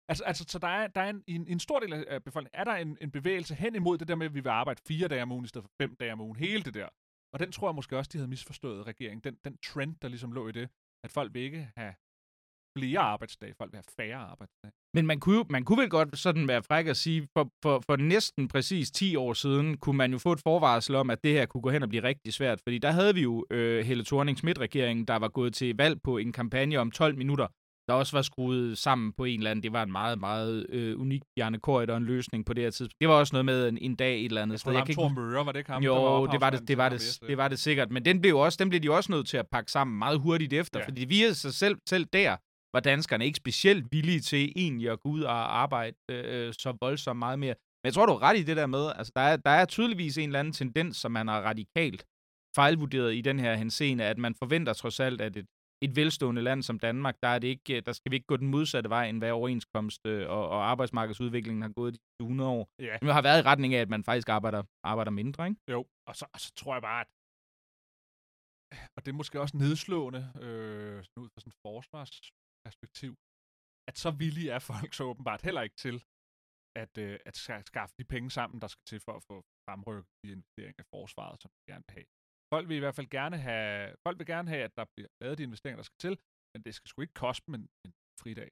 Altså, 0.09 0.25
altså 0.25 0.45
så 0.49 0.59
der 0.59 0.69
er, 0.69 0.87
der 0.87 1.01
er 1.01 1.11
en, 1.11 1.25
en, 1.27 1.49
en 1.49 1.61
stor 1.61 1.81
del 1.81 1.93
af 1.93 2.25
befolkningen, 2.25 2.61
er 2.61 2.65
der 2.65 2.75
en, 2.75 2.99
en 3.01 3.11
bevægelse 3.11 3.55
hen 3.55 3.75
imod 3.75 3.99
det 3.99 4.09
der 4.09 4.15
med, 4.15 4.27
at 4.27 4.35
vi 4.35 4.41
vil 4.41 4.49
arbejde 4.49 4.83
fire 4.89 5.09
dage 5.09 5.23
om 5.23 5.33
ugen 5.33 5.45
i 5.45 5.49
stedet 5.49 5.65
for 5.65 5.73
fem 5.83 5.97
dage 5.97 6.13
om 6.13 6.21
ugen. 6.21 6.37
Hele 6.37 6.63
det 6.63 6.75
der. 6.75 6.89
Og 7.35 7.41
den 7.41 7.53
tror 7.53 7.69
jeg 7.69 7.75
måske 7.75 7.97
også, 7.99 8.11
de 8.13 8.19
havde 8.19 8.31
misforstået 8.31 8.87
regeringen. 8.87 9.21
Den, 9.25 9.35
den 9.45 9.57
trend, 9.67 9.97
der 10.03 10.09
ligesom 10.09 10.33
lå 10.33 10.49
i 10.49 10.53
det, 10.53 10.69
at 11.05 11.11
folk 11.11 11.35
vil 11.35 11.43
ikke 11.43 11.69
have 11.77 11.95
flere 12.79 13.01
arbejdsdage, 13.01 13.55
folk 13.59 13.73
vil 13.73 13.77
have 13.77 13.93
færre 14.01 14.17
arbejdsdage. 14.17 14.73
Men 14.95 15.07
man 15.07 15.21
kunne, 15.21 15.37
jo- 15.37 15.47
man 15.51 15.65
kunne 15.65 15.81
vel 15.83 15.91
godt 15.91 16.19
sådan 16.19 16.49
være 16.49 16.63
fræk 16.63 16.87
at 16.87 16.97
sige, 16.97 17.29
for, 17.37 17.51
for, 17.63 17.83
for 17.87 17.97
næsten 17.97 18.49
præcis 18.49 18.91
10 18.91 19.17
år 19.17 19.33
siden, 19.33 19.77
kunne 19.79 19.97
man 19.97 20.13
jo 20.13 20.19
få 20.19 20.33
et 20.33 20.41
forvarsel 20.41 20.95
om, 20.95 21.11
at 21.11 21.25
det 21.25 21.33
her 21.33 21.47
kunne 21.47 21.61
gå 21.63 21.71
hen 21.71 21.83
og 21.83 21.89
blive 21.89 22.03
rigtig 22.03 22.33
svært. 22.33 22.61
Fordi 22.61 22.79
der 22.79 22.91
havde 22.91 23.15
vi 23.15 23.23
jo 23.23 23.47
øh, 23.51 23.85
Helle 23.85 24.05
thorning 24.05 24.39
schmidt 24.39 24.59
regeringen 24.59 25.07
der 25.07 25.17
var 25.17 25.29
gået 25.29 25.55
til 25.55 25.77
valg 25.77 26.03
på 26.03 26.19
en 26.19 26.33
kampagne 26.33 26.77
om 26.79 26.91
12 26.91 27.17
minutter, 27.17 27.47
der 27.89 27.95
også 27.95 28.17
var 28.17 28.23
skruet 28.23 28.79
sammen 28.79 29.13
på 29.13 29.25
en 29.25 29.41
eller 29.41 29.51
anden. 29.51 29.63
Det 29.63 29.73
var 29.73 29.83
en 29.83 29.93
meget, 29.93 30.21
meget 30.21 30.67
øh, 30.69 31.01
unik 31.01 31.23
Bjarne 31.37 31.59
Corydon 31.59 32.03
en 32.03 32.07
løsning 32.07 32.47
på 32.47 32.53
det 32.53 32.65
her 32.65 32.71
tidspunkt. 32.71 33.01
Det 33.01 33.09
var 33.09 33.15
også 33.15 33.35
noget 33.35 33.45
med 33.45 33.69
en, 33.69 33.79
en 33.79 33.97
dag 33.97 34.19
et 34.19 34.25
eller 34.25 34.43
andet 34.43 34.53
Jeg 34.53 34.61
sted. 34.61 34.73
tror, 34.73 34.79
Jeg 34.79 34.95
Thor 34.97 35.09
Møre, 35.09 35.47
var 35.47 35.53
det 35.53 35.59
ikke 35.59 35.71
ham, 35.71 35.83
jo, 35.83 36.23
var 36.23 36.27
det 36.27 36.41
var 36.41 36.51
det, 36.51 36.69
det, 36.69 36.79
var 36.79 36.89
det, 36.89 37.19
det 37.29 37.37
var 37.37 37.49
det 37.49 37.59
sikkert. 37.59 37.91
Men 37.91 38.05
den, 38.05 38.21
blev 38.21 38.37
også, 38.37 38.57
den 38.61 38.69
blev 38.69 38.81
de 38.81 38.91
også 38.91 39.13
nødt 39.13 39.29
til 39.29 39.37
at 39.37 39.47
pakke 39.53 39.71
sammen 39.73 39.99
meget 39.99 40.21
hurtigt 40.21 40.53
efter, 40.53 40.81
ja. 40.81 40.87
fordi 40.87 41.01
det 41.01 41.09
virkede 41.09 41.35
sig 41.35 41.55
selv, 41.55 41.77
selv 41.89 42.05
der, 42.05 42.37
var 42.75 42.81
danskerne 42.81 43.27
ikke 43.27 43.37
specielt 43.37 43.93
villige 43.93 44.21
til 44.21 44.53
egentlig 44.57 44.91
at 44.91 45.01
gå 45.01 45.09
ud 45.09 45.23
og 45.23 45.59
arbejde 45.63 45.97
øh, 46.11 46.53
så 46.53 46.77
voldsomt 46.81 47.19
meget 47.19 47.39
mere. 47.39 47.55
Men 47.83 47.87
jeg 47.87 47.95
tror, 47.95 48.07
du 48.07 48.13
er 48.13 48.23
ret 48.23 48.39
i 48.39 48.43
det 48.43 48.57
der 48.57 48.67
med, 48.67 48.93
altså 48.97 49.13
der 49.17 49.23
er, 49.23 49.37
der 49.37 49.51
er 49.51 49.65
tydeligvis 49.65 50.19
en 50.19 50.29
eller 50.29 50.41
anden 50.41 50.53
tendens, 50.53 50.97
som 50.97 51.13
man 51.13 51.29
har 51.29 51.41
radikalt 51.41 52.05
fejlvurderet 52.57 53.15
i 53.15 53.21
den 53.21 53.41
her 53.41 53.55
henseende, 53.55 54.05
at 54.05 54.19
man 54.19 54.35
forventer 54.35 54.73
trods 54.73 55.01
alt, 55.01 55.21
at 55.21 55.37
et, 55.37 55.47
et 55.85 55.97
velstående 55.97 56.43
land 56.43 56.63
som 56.63 56.79
Danmark, 56.79 57.17
der, 57.23 57.29
er 57.29 57.39
det 57.39 57.49
ikke, 57.49 57.81
der 57.81 57.93
skal 57.93 58.11
vi 58.11 58.17
ikke 58.17 58.27
gå 58.27 58.37
den 58.37 58.49
modsatte 58.49 58.91
vej, 58.91 59.05
end 59.09 59.19
hvad 59.19 59.31
overenskomst 59.31 60.07
øh, 60.07 60.31
og, 60.31 60.49
og 60.49 60.71
arbejdsmarkedsudviklingen 60.71 61.63
har 61.63 61.73
gået 61.81 61.93
de 61.95 61.99
sidste 61.99 62.23
100 62.23 62.51
år. 62.51 62.69
Ja, 62.79 62.99
Det 63.03 63.13
har 63.19 63.23
været 63.23 63.39
i 63.43 63.47
retning 63.51 63.75
af, 63.75 63.81
at 63.81 63.89
man 63.89 64.05
faktisk 64.05 64.29
arbejder, 64.29 64.63
arbejder 64.93 65.11
mindre, 65.11 65.47
ikke? 65.49 65.61
jo. 65.71 65.81
Og 66.09 66.17
så, 66.17 66.25
og 66.35 66.41
så 66.41 66.53
tror 66.61 66.75
jeg 66.75 66.83
bare, 66.83 67.01
at 67.01 67.11
og 68.97 69.01
det 69.05 69.11
er 69.13 69.17
måske 69.23 69.41
også 69.41 69.57
nedslående, 69.57 70.23
øh, 70.45 70.99
ud 71.23 71.29
fra 71.33 71.41
sådan 71.41 71.53
et 71.55 71.61
forsvarsperspektiv, 71.67 73.13
at 73.89 73.97
så 74.05 74.11
villige 74.23 74.51
er 74.57 74.59
folk 74.73 74.95
så 74.95 75.05
åbenbart 75.05 75.43
heller 75.43 75.63
ikke 75.63 75.77
til 75.77 75.97
at, 76.83 76.93
øh, 77.05 77.19
at 77.29 77.35
ska- 77.43 77.63
skaffe 77.73 77.95
de 77.99 78.05
penge 78.15 78.31
sammen, 78.39 78.61
der 78.63 78.69
skal 78.75 78.85
til 78.91 79.01
for 79.07 79.13
at 79.19 79.25
få 79.31 79.37
fremrykket 79.69 80.13
de 80.25 80.29
investeringer 80.37 80.83
i 80.85 80.89
forsvaret, 80.97 81.37
som 81.43 81.51
de 81.57 81.73
gerne 81.73 81.85
vil 81.89 81.95
have. 81.99 82.09
Folk 82.53 82.69
vil 82.69 82.77
i 82.77 82.85
hvert 82.85 82.95
fald 82.95 83.11
gerne 83.19 83.37
have, 83.37 83.95
folk 84.07 84.19
vil 84.19 84.27
gerne 84.27 84.49
have, 84.49 84.63
at 84.63 84.75
der 84.77 84.85
bliver 84.97 85.09
lavet 85.21 85.39
de 85.39 85.43
investeringer, 85.43 85.77
der 85.77 85.89
skal 85.91 86.01
til, 86.01 86.15
men 86.55 86.63
det 86.67 86.75
skal 86.75 86.89
sgu 86.89 87.03
ikke 87.03 87.15
koste 87.15 87.43
dem 87.47 87.55
en, 87.55 87.67
en 87.87 87.93
fridag. 88.23 88.51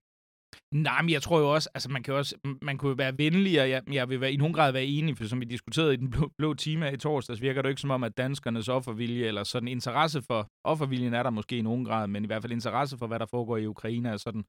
Nej, 0.75 1.03
men 1.03 1.11
jeg 1.11 1.23
tror 1.23 1.39
jo 1.41 1.55
også, 1.55 1.71
altså 1.75 1.91
man 1.91 2.03
kan 2.03 2.13
jo 2.13 2.19
også, 2.19 2.37
man 2.63 2.79
kunne 2.79 2.89
jo 2.89 2.95
være 2.95 3.19
venlig, 3.19 3.61
og 3.61 3.71
jeg, 3.71 3.83
jeg 3.93 4.09
vil 4.09 4.21
være, 4.21 4.33
i 4.33 4.37
nogen 4.37 4.55
grad 4.55 4.73
være 4.73 4.85
enig, 4.85 5.17
for 5.17 5.25
som 5.25 5.41
vi 5.41 5.45
diskuterede 5.45 5.95
i 5.95 5.97
den 5.97 6.11
blå, 6.11 6.31
blå 6.39 6.55
time 6.55 6.93
i 6.93 6.97
torsdags, 6.97 7.43
virker 7.43 7.63
det 7.63 7.69
jo 7.69 7.71
ikke 7.71 7.81
som 7.81 7.91
om, 7.91 8.05
at 8.05 8.17
danskernes 8.17 8.69
offervilje, 8.69 9.27
eller 9.27 9.45
sådan 9.45 9.69
interesse 9.69 10.23
for, 10.23 10.49
offerviljen 10.65 11.15
er 11.15 11.23
der 11.23 11.31
måske 11.31 11.59
i 11.59 11.63
nogen 11.63 11.85
grad, 11.85 12.07
men 12.09 12.25
i 12.25 12.27
hvert 12.27 12.43
fald 12.43 12.53
interesse 12.53 12.99
for, 12.99 13.07
hvad 13.07 13.19
der 13.19 13.27
foregår 13.27 13.57
i 13.57 13.67
Ukraine, 13.67 14.09
er 14.09 14.17
sådan 14.17 14.45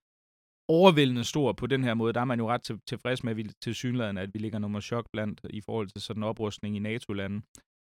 overvældende 0.67 1.23
stor 1.23 1.53
på 1.53 1.67
den 1.67 1.83
her 1.83 1.93
måde. 1.93 2.13
Der 2.13 2.21
er 2.21 2.25
man 2.25 2.39
jo 2.39 2.49
ret 2.49 2.63
til, 2.63 2.79
tilfreds 2.87 3.23
med, 3.23 3.31
at 3.31 3.37
vi 3.37 3.43
til 3.61 3.75
synligheden, 3.75 4.17
at 4.17 4.33
vi 4.33 4.39
ligger 4.39 4.59
nummer 4.59 4.79
chok 4.79 5.05
blandt 5.13 5.41
i 5.49 5.61
forhold 5.61 5.87
til 5.87 6.01
sådan 6.01 6.19
en 6.19 6.29
oprustning 6.31 6.75
i 6.75 6.79
NATO-lande. 6.79 7.41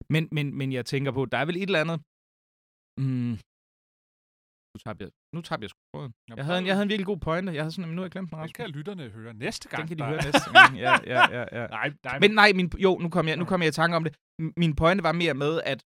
Men, 0.10 0.24
men, 0.32 0.46
men 0.60 0.72
jeg 0.78 0.86
tænker 0.86 1.12
på, 1.12 1.26
der 1.26 1.38
er 1.38 1.46
vel 1.46 1.56
et 1.58 1.62
eller 1.70 1.82
andet, 1.86 1.98
mm, 3.02 3.34
nu 4.74 4.78
tager 4.84 4.96
jeg, 5.00 5.10
nu 5.36 5.42
tager 5.42 5.60
jeg 5.62 5.70
sgu 5.70 5.80
tråden. 5.94 6.12
Jeg 6.28 6.46
havde, 6.46 6.60
en, 6.60 6.66
jeg 6.68 6.74
havde 6.76 6.84
en 6.84 6.90
virkelig 6.90 7.06
god 7.14 7.18
pointe. 7.18 7.54
Jeg 7.54 7.62
havde 7.64 7.72
sådan, 7.72 7.88
men 7.90 7.96
nu 7.96 8.02
har 8.02 8.06
jeg 8.06 8.12
glemt 8.12 8.30
den, 8.30 8.38
Det 8.38 8.44
Rasmus. 8.44 8.54
kan 8.60 8.70
lytterne 8.70 9.10
høre 9.10 9.34
næste 9.34 9.70
gang. 9.70 9.80
Den 9.82 9.88
kan 9.88 9.98
de 10.00 10.04
høre 10.12 10.22
næste 10.30 10.50
gang. 10.54 10.72
Ja, 10.86 10.94
ja, 11.14 11.22
ja, 11.38 11.44
ja. 11.62 11.68
Nej, 11.78 11.88
nej, 12.04 12.20
Men 12.20 12.32
nej, 12.32 12.50
min, 12.60 12.72
jo, 12.86 12.92
nu 13.04 13.10
kom, 13.10 13.28
jeg, 13.28 13.38
nu 13.38 13.46
kom 13.46 13.62
jeg 13.62 13.68
i 13.68 13.72
tanke 13.82 13.96
om 13.96 14.04
det. 14.04 14.14
Min 14.58 14.76
pointe 14.76 15.04
var 15.04 15.12
mere 15.12 15.34
med, 15.34 15.54
at 15.72 15.80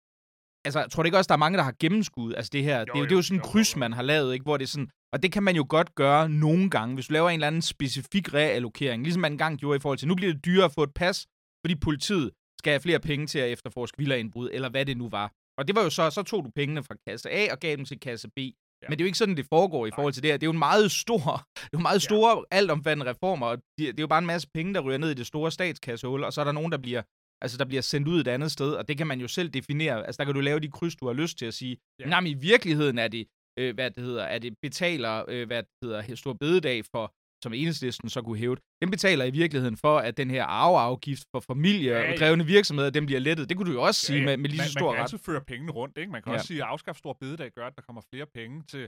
altså, 0.66 0.80
jeg 0.80 0.90
tror 0.92 1.04
det 1.04 1.08
ikke 1.08 1.18
også, 1.18 1.28
der 1.28 1.34
er 1.40 1.46
mange, 1.46 1.58
der 1.58 1.64
har 1.64 1.76
gennemskud. 1.80 2.34
Altså 2.34 2.50
det 2.54 2.64
her, 2.64 2.80
jo, 2.80 2.86
det, 2.86 2.96
er 2.96 3.00
jo, 3.00 3.06
det 3.06 3.12
er 3.12 3.16
jo 3.16 3.22
sådan 3.22 3.40
en 3.40 3.44
kryds, 3.50 3.76
jo. 3.76 3.80
man 3.80 3.94
har 3.94 4.02
lavet, 4.02 4.34
ikke? 4.34 4.44
hvor 4.44 4.58
det 4.58 4.64
er 4.64 4.74
sådan, 4.76 4.90
og 5.14 5.24
det 5.24 5.32
kan 5.32 5.44
man 5.44 5.56
jo 5.56 5.66
godt 5.70 5.96
gøre 5.96 6.30
nogle 6.30 6.70
gange, 6.70 6.96
hvis 6.96 7.08
du 7.08 7.14
laver 7.14 7.30
en 7.30 7.34
eller 7.34 7.48
anden 7.48 7.62
specifik 7.62 8.34
reallokering, 8.34 9.04
ligesom 9.04 9.22
man 9.22 9.32
engang 9.32 9.58
gjorde 9.58 9.78
i 9.78 9.80
forhold 9.80 9.98
til, 9.98 10.08
nu 10.08 10.16
bliver 10.16 10.34
det 10.34 10.46
dyrere 10.46 10.66
at 10.66 10.72
få 10.78 10.84
et 10.84 10.94
pas, 10.94 11.18
fordi 11.66 11.76
politiet 11.88 12.32
skal 12.60 12.72
have 12.72 12.80
flere 12.80 13.00
penge 13.00 13.28
til 13.28 13.40
at 13.40 13.52
efterforske 13.52 13.98
villaindbrud, 13.98 14.50
eller 14.54 14.70
hvad 14.70 14.86
det 14.86 14.98
nu 14.98 15.10
var. 15.10 15.32
Og 15.58 15.68
det 15.68 15.76
var 15.76 15.84
jo 15.84 15.90
så, 15.90 16.10
så 16.10 16.24
tog 16.24 16.46
du 16.46 16.50
pengene 16.56 16.84
fra 16.84 16.96
kasse 17.08 17.30
A 17.30 17.52
og 17.52 17.60
gav 17.60 17.76
dem 17.76 17.86
til 17.86 18.00
kasse 18.00 18.30
B. 18.30 18.38
Ja. 18.38 18.90
Men 18.90 18.92
det 18.92 19.02
er 19.02 19.06
jo 19.06 19.08
ikke 19.08 19.18
sådan, 19.18 19.38
det 19.38 19.46
foregår 19.46 19.88
i 19.88 19.92
forhold 19.96 20.14
til 20.14 20.24
det 20.24 20.32
her. 20.32 20.38
Det 20.38 20.44
er 20.44 20.48
jo 20.48 20.52
en 20.52 20.60
meget 20.60 20.92
stor, 20.92 21.48
det 21.56 21.64
er 21.74 21.78
jo 21.80 21.80
meget 21.80 22.02
store, 22.02 22.32
ja. 22.52 22.58
altomfattende 22.58 23.12
reformer, 23.12 23.48
og 23.48 23.58
det, 23.58 23.88
det 23.88 24.00
er 24.00 24.04
jo 24.04 24.08
bare 24.08 24.20
en 24.20 24.26
masse 24.26 24.48
penge, 24.54 24.74
der 24.74 24.82
ryger 24.82 24.98
ned 24.98 25.12
i 25.12 25.14
det 25.14 25.28
store 25.28 25.52
statskassehul, 25.52 26.24
og 26.24 26.34
så 26.34 26.42
er 26.42 26.46
der 26.46 26.52
nogen, 26.52 26.72
der 26.72 26.78
bliver, 26.78 27.02
altså, 27.42 27.58
der 27.58 27.66
bliver 27.66 27.82
sendt 27.82 28.08
ud 28.08 28.20
et 28.22 28.28
andet 28.28 28.52
sted, 28.52 28.74
og 28.74 28.88
det 28.88 28.98
kan 28.98 29.08
man 29.08 29.22
jo 29.22 29.28
selv 29.28 29.50
definere. 29.50 30.06
Altså, 30.06 30.18
der 30.18 30.26
kan 30.26 30.34
du 30.34 30.42
lave 30.42 30.60
de 30.60 30.72
kryds, 30.72 30.96
du 30.96 31.06
har 31.06 31.14
lyst 31.14 31.38
til 31.38 31.46
at 31.46 31.54
sige. 31.54 31.78
Ja. 32.00 32.06
Nej, 32.06 32.20
men 32.20 32.32
i 32.32 32.34
virkeligheden 32.34 32.98
er 32.98 33.08
det, 33.08 33.28
øh, 33.60 33.74
hvad 33.76 33.92
det 33.92 34.04
hedder, 34.04 34.24
er 34.24 34.40
det 34.40 34.54
betaler, 34.62 35.26
øh, 35.28 35.48
hvad 35.48 35.64
det 35.64 35.70
hedder, 35.84 36.16
stor 36.16 36.34
bededag 36.34 36.86
for, 36.86 37.14
som 37.44 37.53
enhedslisten 37.53 38.10
så 38.10 38.22
kunne 38.22 38.38
hæve. 38.38 38.58
Den 38.82 38.91
betaler 38.91 39.25
i 39.25 39.32
virkeligheden 39.32 39.77
for, 39.77 39.98
at 40.00 40.17
den 40.17 40.29
her 40.32 40.44
arveafgift 40.44 41.24
for 41.32 41.39
familie 41.39 41.91
Ja, 41.91 42.00
og 42.00 42.06
ja. 42.10 42.15
drevne 42.15 42.46
virksomheder, 42.46 42.89
den 42.89 43.06
bliver 43.06 43.20
lettet. 43.20 43.50
Det 43.50 43.58
kunne 43.58 43.70
du 43.72 43.75
jo 43.79 43.84
også 43.84 44.01
sige 44.01 44.25
med, 44.25 44.38
med 44.38 44.50
lige 44.50 44.58
man, 44.60 44.67
så 44.67 44.75
man 44.75 44.82
stor 44.82 44.91
kan 44.91 44.98
ret. 45.00 45.03
altid 45.03 45.17
føre 45.17 45.41
pengene 45.41 45.72
rundt, 45.72 45.98
ikke? 45.98 46.12
Man 46.12 46.22
kan 46.24 46.32
Ja. 46.32 46.36
også 46.38 46.48
sige, 46.48 46.63
at 46.63 46.67
afskaffe 46.70 47.00
stor 47.00 47.17
bededag 47.22 47.51
gør, 47.56 47.67
at 47.67 47.74
der 47.75 47.82
kommer 47.82 48.01
flere 48.13 48.25
penge 48.36 48.63
til 48.72 48.88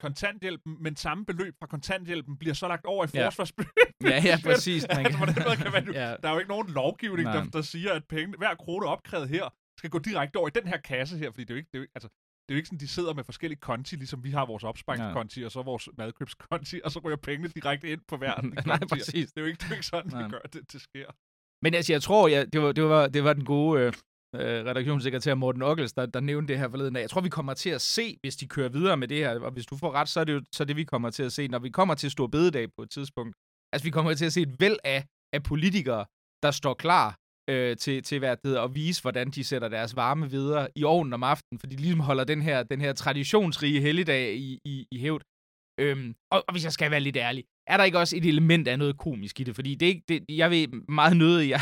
kontanthjælpen, 0.00 0.76
men 0.80 0.96
samme 0.96 1.24
beløb 1.26 1.54
fra 1.60 1.66
kontanthjælpen 1.66 2.36
bliver 2.38 2.54
så 2.54 2.68
lagt 2.68 2.84
over 2.84 3.04
i 3.04 3.08
Ja. 3.14 3.26
forsvarsbeløb. 3.26 3.68
Ja, 4.04 4.22
ja, 4.24 4.36
præcis. 4.48 4.86
Man 4.88 5.06
altså, 5.06 5.18
kan... 5.26 5.44
måde 5.46 5.56
kan 5.56 5.72
man 5.72 5.84
jo, 5.86 5.92
ja. 5.92 6.08
Der 6.22 6.28
er 6.28 6.32
jo 6.32 6.38
ikke 6.38 6.48
nogen 6.48 6.68
lovgivning, 6.70 7.28
der, 7.28 7.44
der 7.44 7.62
siger, 7.62 7.92
at 7.92 8.02
penge, 8.08 8.36
hver 8.38 8.54
krone 8.54 8.86
opkrævet 8.86 9.28
her 9.28 9.48
skal 9.78 9.90
gå 9.90 9.98
direkte 9.98 10.36
over 10.36 10.48
i 10.48 10.50
den 10.54 10.66
her 10.66 10.76
kasse 10.80 11.18
her, 11.18 11.30
fordi 11.30 11.44
det 11.44 11.50
er 11.50 11.54
jo 11.54 11.58
ikke, 11.58 11.68
det 11.72 11.74
er 11.74 11.78
jo 11.78 11.82
ikke, 11.82 11.92
altså, 11.94 12.08
det 12.52 12.56
er 12.56 12.58
jo 12.58 12.60
ikke 12.60 12.68
sådan, 12.68 12.78
de 12.78 12.88
sidder 12.88 13.14
med 13.14 13.24
forskellige 13.24 13.60
konti, 13.60 13.96
ligesom 13.96 14.24
vi 14.24 14.30
har 14.30 14.46
vores 14.46 14.64
opsparingskonti, 14.64 15.42
og 15.42 15.52
så 15.52 15.62
vores 15.62 15.88
madkøbskonti, 15.98 16.80
og 16.84 16.90
så 16.92 16.98
ryger 17.04 17.16
pengene 17.16 17.48
direkte 17.48 17.88
ind 17.92 18.00
på 18.08 18.16
hver 18.16 18.34
de 18.40 18.48
Nej, 18.66 18.78
præcis. 18.88 19.32
Det 19.32 19.36
er 19.36 19.40
jo 19.40 19.46
ikke, 19.46 19.58
det 19.58 19.64
er 19.64 19.68
jo 19.68 19.74
ikke 19.74 19.86
sådan, 19.86 20.10
Nej. 20.12 20.22
vi 20.22 20.30
gør 20.30 20.38
det, 20.38 20.72
det 20.72 20.80
sker. 20.80 21.06
Men 21.62 21.74
altså, 21.74 21.92
jeg 21.92 22.02
tror, 22.02 22.28
ja, 22.28 22.44
det, 22.44 22.62
var, 22.62 22.72
det, 22.72 22.84
var, 22.84 23.06
det 23.06 23.24
var 23.24 23.32
den 23.32 23.44
gode 23.44 23.80
øh, 23.80 23.92
øh, 24.34 24.64
redaktionssekretær 24.64 25.34
Morten 25.34 25.62
Ockels, 25.62 25.92
der, 25.92 26.06
der 26.06 26.20
nævnte 26.20 26.52
det 26.52 26.60
her 26.60 26.68
forleden. 26.68 26.96
Jeg 26.96 27.10
tror, 27.10 27.20
vi 27.20 27.28
kommer 27.28 27.54
til 27.54 27.70
at 27.70 27.80
se, 27.80 28.16
hvis 28.20 28.36
de 28.36 28.48
kører 28.48 28.68
videre 28.68 28.96
med 28.96 29.08
det 29.08 29.16
her, 29.16 29.40
og 29.40 29.50
hvis 29.50 29.66
du 29.66 29.76
får 29.76 29.92
ret, 29.92 30.08
så 30.08 30.20
er 30.20 30.24
det 30.24 30.32
jo 30.32 30.42
så 30.52 30.62
er 30.62 30.66
det, 30.66 30.76
vi 30.76 30.84
kommer 30.84 31.10
til 31.10 31.22
at 31.22 31.32
se, 31.32 31.48
når 31.48 31.58
vi 31.58 31.70
kommer 31.70 31.94
til 31.94 32.10
Stor 32.10 32.26
Bededag 32.26 32.72
på 32.76 32.82
et 32.82 32.90
tidspunkt. 32.90 33.36
Altså, 33.72 33.84
vi 33.84 33.90
kommer 33.90 34.14
til 34.14 34.24
at 34.24 34.32
se 34.32 34.42
et 34.42 34.60
væld 34.60 34.78
af, 34.84 35.06
af 35.32 35.42
politikere, 35.42 36.06
der 36.42 36.50
står 36.50 36.74
klar 36.74 37.16
øh, 37.50 37.76
til, 37.76 38.02
til 38.02 38.18
hvad 38.18 38.30
det 38.30 38.40
hedder, 38.44 38.62
at 38.62 38.74
vise, 38.74 39.02
hvordan 39.02 39.30
de 39.30 39.44
sætter 39.44 39.68
deres 39.68 39.96
varme 39.96 40.30
videre 40.30 40.68
i 40.76 40.84
ovnen 40.84 41.12
om 41.12 41.22
aftenen, 41.22 41.58
fordi 41.58 41.76
de 41.76 41.82
ligesom 41.82 42.00
holder 42.00 42.24
den 42.24 42.42
her, 42.42 42.62
den 42.62 42.80
her 42.80 42.92
traditionsrige 42.92 43.80
helligdag 43.80 44.34
i, 44.36 44.58
i, 44.64 44.86
i 44.92 44.98
hævd. 44.98 45.22
Øhm, 45.80 46.14
og, 46.32 46.44
og 46.48 46.52
hvis 46.52 46.64
jeg 46.64 46.72
skal 46.72 46.90
være 46.90 47.00
lidt 47.00 47.16
ærlig, 47.16 47.44
er 47.66 47.76
der 47.76 47.84
ikke 47.84 47.98
også 47.98 48.16
et 48.16 48.24
element 48.24 48.68
af 48.68 48.78
noget 48.78 48.98
komisk 48.98 49.40
i 49.40 49.44
det? 49.44 49.54
Fordi 49.54 49.74
det 49.74 49.86
er 49.86 49.90
ikke, 49.90 50.04
det, 50.08 50.24
jeg 50.28 50.50
ved 50.50 50.68
meget 50.88 51.16
nødig, 51.16 51.50
jeg 51.50 51.60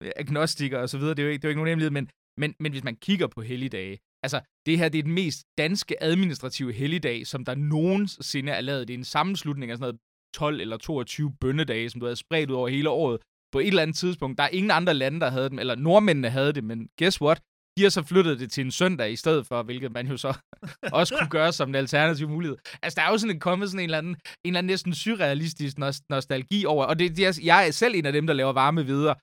er 0.00 0.12
agnostiker 0.16 0.78
og 0.78 0.88
så 0.88 0.98
videre, 0.98 1.14
det 1.14 1.22
er 1.22 1.26
jo 1.26 1.30
ikke, 1.30 1.42
det 1.42 1.44
er 1.44 1.48
jo 1.48 1.50
ikke 1.50 1.60
nogen 1.60 1.68
hemmelighed, 1.68 1.90
men, 1.90 2.10
men, 2.40 2.54
men 2.60 2.72
hvis 2.72 2.84
man 2.84 2.96
kigger 2.96 3.26
på 3.26 3.42
helligdage, 3.42 3.98
altså 4.22 4.40
det 4.66 4.78
her 4.78 4.88
det 4.88 4.98
er 4.98 5.02
den 5.02 5.12
mest 5.12 5.44
danske 5.58 6.02
administrative 6.02 6.72
helligdag, 6.72 7.26
som 7.26 7.44
der 7.44 7.54
nogensinde 7.54 8.52
er 8.52 8.60
lavet. 8.60 8.88
Det 8.88 8.94
er 8.94 8.98
en 8.98 9.04
sammenslutning 9.04 9.70
af 9.70 9.76
sådan 9.76 9.86
noget 9.86 10.00
12 10.34 10.60
eller 10.60 10.76
22 10.76 11.32
bønnedage, 11.40 11.90
som 11.90 12.00
du 12.00 12.06
havde 12.06 12.16
spredt 12.16 12.50
ud 12.50 12.56
over 12.56 12.68
hele 12.68 12.90
året 12.90 13.18
på 13.52 13.58
et 13.58 13.66
eller 13.66 13.82
andet 13.82 13.96
tidspunkt. 13.96 14.38
Der 14.38 14.44
er 14.44 14.48
ingen 14.48 14.70
andre 14.70 14.94
lande, 14.94 15.20
der 15.20 15.30
havde 15.30 15.50
dem, 15.50 15.58
eller 15.58 15.74
nordmændene 15.74 16.30
havde 16.30 16.52
det, 16.52 16.64
men 16.64 16.88
guess 16.98 17.20
what? 17.20 17.42
De 17.78 17.82
har 17.82 17.90
så 17.90 18.02
flyttet 18.02 18.40
det 18.40 18.52
til 18.52 18.64
en 18.64 18.70
søndag 18.70 19.12
i 19.12 19.16
stedet 19.16 19.46
for, 19.46 19.62
hvilket 19.62 19.92
man 19.92 20.06
jo 20.06 20.16
så 20.16 20.38
også 21.00 21.14
kunne 21.18 21.30
gøre 21.30 21.52
som 21.52 21.68
en 21.68 21.74
alternativ 21.74 22.28
mulighed. 22.28 22.56
Altså, 22.82 23.00
der 23.00 23.06
er 23.06 23.10
jo 23.10 23.18
sådan 23.18 23.34
en, 23.36 23.40
kommet 23.40 23.70
sådan 23.70 23.80
en 23.80 23.84
eller 23.84 23.98
anden, 23.98 24.12
en 24.14 24.18
eller 24.44 24.58
anden 24.58 24.70
næsten 24.72 24.94
surrealistisk 24.94 25.78
nos- 25.78 26.04
nostalgi 26.10 26.64
over, 26.66 26.84
og 26.84 26.98
det, 26.98 27.16
det 27.16 27.26
er, 27.26 27.40
jeg 27.44 27.66
er 27.66 27.70
selv 27.70 27.94
en 27.94 28.06
af 28.06 28.12
dem, 28.12 28.26
der 28.26 28.34
laver 28.34 28.52
varme 28.52 28.86
videre. 28.86 29.14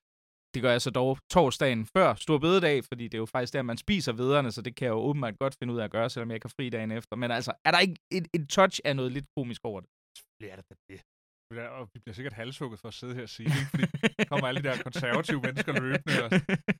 Det 0.53 0.61
gør 0.61 0.71
jeg 0.71 0.81
så 0.81 0.89
dog 0.89 1.17
torsdagen 1.31 1.85
før 1.97 2.15
Stor 2.15 2.37
Bededag, 2.37 2.83
fordi 2.91 3.03
det 3.03 3.13
er 3.13 3.17
jo 3.17 3.25
faktisk 3.25 3.53
der, 3.53 3.61
man 3.61 3.77
spiser 3.77 4.13
vederne, 4.13 4.51
så 4.51 4.61
det 4.61 4.75
kan 4.75 4.85
jeg 4.85 4.91
jo 4.91 4.97
åbenbart 4.99 5.39
godt 5.39 5.55
finde 5.59 5.73
ud 5.73 5.79
af 5.79 5.83
at 5.83 5.91
gøre, 5.91 6.09
selvom 6.09 6.31
jeg 6.31 6.41
kan 6.41 6.49
fri 6.49 6.69
dagen 6.69 6.91
efter. 6.91 7.15
Men 7.15 7.31
altså, 7.31 7.51
er 7.65 7.71
der 7.71 7.79
ikke 7.79 7.95
et, 8.11 8.27
et 8.33 8.49
touch 8.49 8.79
af 8.85 8.95
noget 8.95 9.11
lidt 9.11 9.25
komisk 9.37 9.61
over 9.63 9.79
det? 9.79 9.89
Det 10.41 10.51
er 10.51 10.55
det. 10.55 11.01
Ja, 11.51 11.67
Og 11.67 11.89
vi 11.93 11.99
bliver 11.99 12.13
sikkert 12.13 12.33
halshugget 12.33 12.79
for 12.79 12.87
at 12.87 12.93
sidde 12.93 13.15
her 13.15 13.21
og 13.21 13.29
sige 13.29 13.49
det, 13.49 13.63
fordi 13.71 13.85
der 14.19 14.25
kommer 14.31 14.47
alle 14.47 14.61
de 14.63 14.67
der 14.67 14.83
konservative 14.83 15.41
mennesker 15.47 15.71
løbende 15.81 16.23
og 16.25 16.29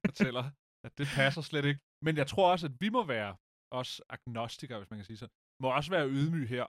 fortæller, 0.10 0.44
at 0.86 0.92
det 0.98 1.08
passer 1.16 1.42
slet 1.42 1.66
ikke. 1.66 1.82
Men 2.06 2.18
jeg 2.18 2.28
tror 2.28 2.52
også, 2.52 2.66
at 2.68 2.76
vi 2.80 2.90
må 2.90 3.06
være 3.16 3.36
os 3.72 4.02
agnostikere, 4.10 4.78
hvis 4.80 4.90
man 4.90 5.00
kan 5.00 5.06
sige 5.06 5.18
sådan, 5.18 5.36
må 5.64 5.68
også 5.78 5.92
være 5.92 6.10
ydmyge 6.10 6.48
her. 6.48 6.66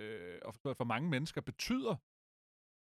Øh, 0.00 0.38
og 0.46 0.54
forstå, 0.54 0.70
at 0.70 0.76
for 0.76 0.84
mange 0.84 1.08
mennesker 1.14 1.40
betyder 1.40 1.94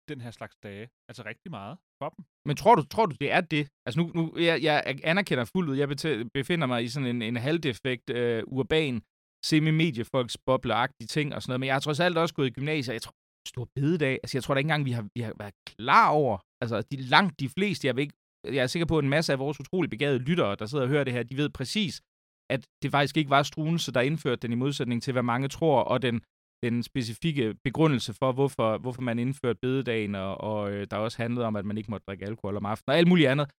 den 0.08 0.20
her 0.20 0.30
slags 0.30 0.56
dage 0.56 0.90
altså 1.08 1.22
rigtig 1.24 1.50
meget 1.50 1.78
for 2.02 2.08
dem. 2.08 2.24
Men 2.48 2.56
tror 2.56 2.74
du, 2.74 2.82
tror 2.82 3.06
du 3.06 3.14
det 3.20 3.32
er 3.32 3.40
det? 3.40 3.68
Altså 3.86 4.00
nu, 4.00 4.04
nu 4.14 4.22
jeg, 4.38 4.62
jeg 4.62 5.00
anerkender 5.04 5.44
fuldt 5.44 5.70
ud, 5.70 5.76
jeg 5.76 5.88
befinder 6.34 6.66
mig 6.66 6.84
i 6.84 6.88
sådan 6.88 7.08
en, 7.08 7.22
en 7.22 7.36
halvdefekt, 7.36 8.10
øh, 8.10 8.42
urban, 8.46 9.02
semi-mediefolks 9.48 10.36
bobleagtige 10.46 11.06
ting 11.06 11.34
og 11.34 11.42
sådan 11.42 11.50
noget, 11.50 11.60
men 11.60 11.66
jeg 11.66 11.74
har 11.74 11.80
trods 11.80 12.00
alt 12.00 12.18
også 12.18 12.34
gået 12.34 12.46
i 12.46 12.56
gymnasiet, 12.58 12.94
jeg 12.94 13.02
tror, 13.02 13.14
stor 13.48 13.68
bededag, 13.76 14.14
altså 14.22 14.36
jeg 14.36 14.42
tror 14.42 14.54
da 14.54 14.58
ikke 14.58 14.66
engang, 14.66 14.84
vi 14.84 14.90
har, 14.90 15.08
vi 15.14 15.20
har 15.20 15.34
været 15.38 15.54
klar 15.66 16.10
over, 16.10 16.38
altså 16.62 16.82
de 16.82 16.96
langt 16.96 17.40
de 17.40 17.48
fleste, 17.48 17.86
jeg, 17.86 17.96
vil 17.96 18.02
ikke, 18.02 18.14
jeg 18.44 18.62
er 18.62 18.66
sikker 18.66 18.86
på, 18.86 18.98
at 18.98 19.04
en 19.04 19.10
masse 19.10 19.32
af 19.32 19.38
vores 19.38 19.60
utrolig 19.60 19.90
begavede 19.90 20.18
lyttere, 20.18 20.56
der 20.56 20.66
sidder 20.66 20.84
og 20.84 20.90
hører 20.90 21.04
det 21.04 21.12
her, 21.12 21.22
de 21.22 21.36
ved 21.36 21.50
præcis, 21.50 22.02
at 22.50 22.66
det 22.82 22.90
faktisk 22.90 23.16
ikke 23.16 23.30
var 23.30 23.42
Struense, 23.42 23.92
der 23.92 24.00
indførte 24.00 24.42
den 24.42 24.52
i 24.52 24.62
modsætning 24.64 25.02
til, 25.02 25.12
hvad 25.12 25.22
mange 25.22 25.48
tror, 25.48 25.80
og 25.82 26.02
den, 26.02 26.22
den 26.64 26.82
specifikke 26.82 27.54
begrundelse 27.64 28.14
for, 28.14 28.32
hvorfor, 28.32 28.78
hvorfor 28.78 29.02
man 29.02 29.18
indførte 29.18 29.58
bededagen, 29.62 30.14
og, 30.14 30.40
og 30.40 30.72
øh, 30.72 30.86
der 30.90 30.96
også 30.96 31.22
handlede 31.22 31.46
om, 31.46 31.56
at 31.56 31.64
man 31.64 31.78
ikke 31.78 31.90
måtte 31.90 32.04
drikke 32.08 32.26
alkohol 32.26 32.56
om 32.56 32.66
aftenen, 32.66 32.92
og 32.92 32.98
alt 32.98 33.08
muligt 33.08 33.28
andet. 33.28 33.50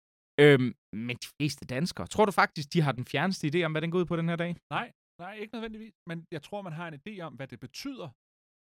Øhm, 0.44 0.76
men 0.94 1.16
de 1.24 1.28
fleste 1.38 1.66
danskere, 1.66 2.08
tror 2.08 2.26
du 2.26 2.32
faktisk, 2.32 2.74
de 2.74 2.82
har 2.82 2.92
den 2.92 3.06
fjerneste 3.06 3.48
idé 3.48 3.64
om, 3.64 3.72
hvad 3.72 3.82
den 3.82 3.92
går 3.92 4.00
ud 4.00 4.06
på 4.06 4.16
den 4.16 4.30
her 4.30 4.36
dag? 4.36 4.56
Nej, 4.74 4.92
nej, 5.20 5.34
ikke 5.42 5.54
nødvendigvis. 5.54 5.94
Men 6.10 6.26
jeg 6.32 6.42
tror, 6.44 6.62
man 6.62 6.74
har 6.74 6.88
en 6.88 7.00
idé 7.02 7.14
om, 7.22 7.34
hvad 7.34 7.48
det 7.48 7.60
betyder 7.60 8.08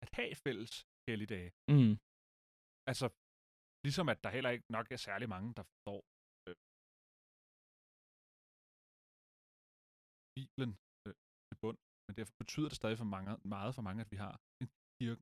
at 0.03 0.09
have 0.13 0.35
fælles 0.45 0.85
helligdage. 1.09 1.49
Mm. 1.73 1.93
Altså, 2.91 3.07
ligesom 3.85 4.05
at 4.13 4.19
der 4.23 4.29
heller 4.37 4.51
ikke 4.55 4.67
nok 4.77 4.87
er 4.95 4.99
særlig 5.09 5.27
mange, 5.35 5.49
der 5.57 5.63
forstår 5.71 5.99
øh, 6.47 6.55
Bibelen 10.37 10.71
øh, 11.07 11.13
til 11.47 11.57
bund. 11.63 11.77
Men 12.07 12.13
derfor 12.19 12.33
betyder 12.43 12.67
det 12.71 12.77
stadig 12.81 12.97
for 13.01 13.09
mange, 13.15 13.31
meget 13.55 13.71
for 13.77 13.81
mange, 13.87 14.01
at 14.05 14.11
vi 14.13 14.17
har 14.25 14.33
en 14.61 14.67
kirke 15.01 15.21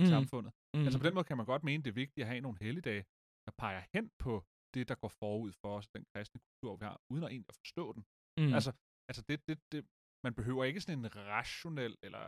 i 0.00 0.02
Mm. 0.02 0.12
samfundet. 0.16 0.52
Mm. 0.74 0.84
Altså 0.86 0.98
på 1.00 1.06
den 1.06 1.14
måde 1.16 1.28
kan 1.30 1.36
man 1.40 1.46
godt 1.52 1.64
mene, 1.68 1.82
det 1.84 1.90
er 1.90 2.00
vigtigt 2.04 2.22
at 2.24 2.30
have 2.32 2.40
nogle 2.46 2.58
helligdage, 2.66 3.04
der 3.46 3.52
peger 3.62 3.82
hen 3.94 4.04
på 4.24 4.32
det, 4.74 4.88
der 4.90 4.94
går 5.02 5.08
forud 5.22 5.52
for 5.62 5.70
os, 5.78 5.88
den 5.96 6.04
kristne 6.12 6.40
kultur, 6.46 6.76
vi 6.80 6.84
har, 6.88 6.96
uden 7.12 7.24
at 7.24 7.30
egentlig 7.30 7.52
at 7.54 7.60
forstå 7.64 7.84
den. 7.96 8.02
mm. 8.40 8.52
Altså, 8.56 8.70
altså 9.08 9.22
det, 9.28 9.36
det, 9.48 9.56
det, 9.72 9.80
man 10.26 10.34
behøver 10.38 10.64
ikke 10.64 10.80
sådan 10.80 10.98
en 10.98 11.16
rationel 11.16 11.92
eller 12.06 12.24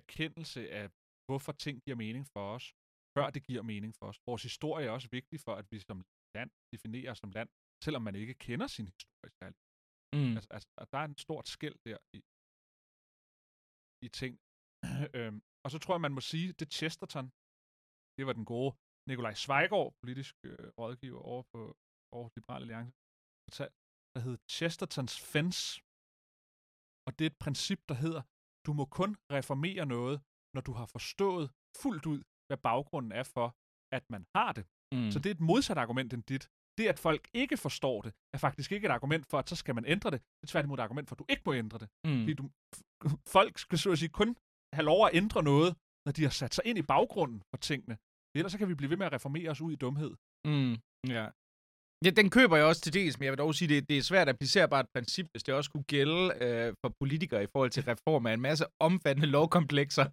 erkendelse 0.00 0.60
af, 0.80 0.86
hvorfor 1.30 1.52
ting 1.64 1.74
giver 1.84 1.96
mening 2.04 2.24
for 2.34 2.44
os, 2.56 2.64
før 3.16 3.26
det 3.34 3.42
giver 3.48 3.62
mening 3.72 3.92
for 3.98 4.06
os. 4.10 4.18
Vores 4.28 4.42
historie 4.48 4.84
er 4.86 4.92
også 4.98 5.08
vigtig 5.18 5.38
for, 5.46 5.54
at 5.60 5.66
vi 5.72 5.78
som 5.88 5.98
land 6.36 6.50
definerer 6.72 7.14
som 7.22 7.30
land, 7.38 7.48
selvom 7.84 8.02
man 8.08 8.14
ikke 8.22 8.34
kender 8.46 8.68
sin 8.76 8.86
historie 8.94 9.32
særligt. 9.40 9.62
mm. 10.16 10.32
Altså, 10.36 10.48
altså, 10.56 10.68
og 10.80 10.86
der 10.92 10.98
er 11.02 11.06
en 11.12 11.18
stort 11.26 11.46
skæld 11.54 11.78
der 11.88 11.98
i, 12.18 12.20
i 14.06 14.08
ting. 14.20 14.32
øhm, 15.18 15.40
og 15.64 15.68
så 15.72 15.78
tror 15.78 15.94
jeg, 15.94 16.00
man 16.06 16.16
må 16.18 16.22
sige, 16.32 16.48
det 16.60 16.68
Chesterton, 16.78 17.26
det 18.16 18.22
var 18.28 18.34
den 18.38 18.46
gode 18.54 18.70
Nikolaj 19.08 19.34
Zweigård, 19.44 19.90
politisk 20.02 20.34
øh, 20.48 20.68
rådgiver 20.78 21.20
over 21.32 21.42
på 21.52 21.60
Aarhus 22.12 22.34
Liberale 22.38 22.64
Alliance, 22.64 22.94
der 24.14 24.20
hed 24.26 24.36
Chestertons 24.56 25.14
Fence. 25.32 25.62
Og 27.06 27.10
det 27.16 27.24
er 27.24 27.30
et 27.34 27.42
princip, 27.46 27.80
der 27.90 27.96
hedder, 28.04 28.22
du 28.66 28.72
må 28.78 28.84
kun 28.98 29.10
reformere 29.38 29.86
noget, 29.96 30.16
når 30.54 30.60
du 30.60 30.72
har 30.72 30.86
forstået 30.86 31.50
fuldt 31.82 32.06
ud, 32.06 32.20
hvad 32.48 32.56
baggrunden 32.56 33.12
er 33.12 33.22
for, 33.22 33.48
at 33.92 34.04
man 34.10 34.22
har 34.36 34.52
det. 34.52 34.64
Mm. 34.94 35.10
Så 35.10 35.18
det 35.18 35.30
er 35.30 35.34
et 35.34 35.40
modsat 35.40 35.78
argument 35.78 36.12
end 36.14 36.22
dit. 36.22 36.48
Det, 36.78 36.86
at 36.86 36.98
folk 36.98 37.28
ikke 37.34 37.56
forstår 37.56 38.02
det, 38.02 38.12
er 38.34 38.38
faktisk 38.38 38.72
ikke 38.72 38.86
et 38.86 38.90
argument 38.90 39.26
for, 39.30 39.38
at 39.38 39.48
så 39.48 39.56
skal 39.56 39.74
man 39.74 39.84
ændre 39.84 40.10
det. 40.10 40.20
Det 40.22 40.42
er 40.42 40.50
tværtimod 40.52 40.78
et 40.78 40.82
argument 40.82 41.08
for, 41.08 41.14
at 41.14 41.18
du 41.18 41.26
ikke 41.28 41.42
må 41.46 41.52
ændre 41.54 41.78
det. 41.78 41.88
mm. 42.04 42.18
Fordi 42.20 42.34
du, 42.34 42.44
folk 43.36 43.58
skal 43.58 43.78
så 43.78 43.92
at 43.92 43.98
sige 43.98 44.08
kun 44.08 44.36
have 44.76 44.84
lov 44.84 45.06
at 45.06 45.14
ændre 45.14 45.42
noget, 45.42 45.76
når 46.06 46.12
de 46.12 46.22
har 46.22 46.30
sat 46.30 46.54
sig 46.54 46.64
ind 46.66 46.78
i 46.78 46.82
baggrunden 46.82 47.42
for 47.50 47.56
tingene. 47.68 47.98
Ellers 48.36 48.52
så 48.52 48.58
kan 48.58 48.68
vi 48.68 48.74
blive 48.74 48.90
ved 48.90 48.96
med 48.96 49.06
at 49.06 49.12
reformere 49.12 49.50
os 49.50 49.60
ud 49.60 49.72
i 49.72 49.76
dumhed. 49.76 50.12
Mm, 50.44 50.74
ja. 51.16 51.24
Ja. 52.04 52.10
den 52.10 52.30
køber 52.30 52.56
jeg 52.56 52.66
også 52.66 52.82
til 52.82 52.94
dels, 52.94 53.18
men 53.18 53.24
jeg 53.24 53.32
vil 53.32 53.38
dog 53.38 53.54
sige, 53.54 53.68
det, 53.68 53.88
det 53.88 53.98
er 53.98 54.02
svært 54.02 54.28
at 54.28 54.34
applicere 54.34 54.68
bare 54.68 54.80
et 54.80 54.86
princip, 54.94 55.26
hvis 55.32 55.42
det 55.42 55.54
også 55.54 55.70
kunne 55.70 55.82
gælde 55.82 56.34
øh, 56.44 56.74
for 56.84 56.94
politikere 57.00 57.42
i 57.42 57.46
forhold 57.52 57.70
til 57.70 57.82
reform 57.82 58.26
af 58.26 58.32
en 58.34 58.40
masse 58.40 58.64
omfattende 58.80 59.28
lovkomplekser. 59.28 60.04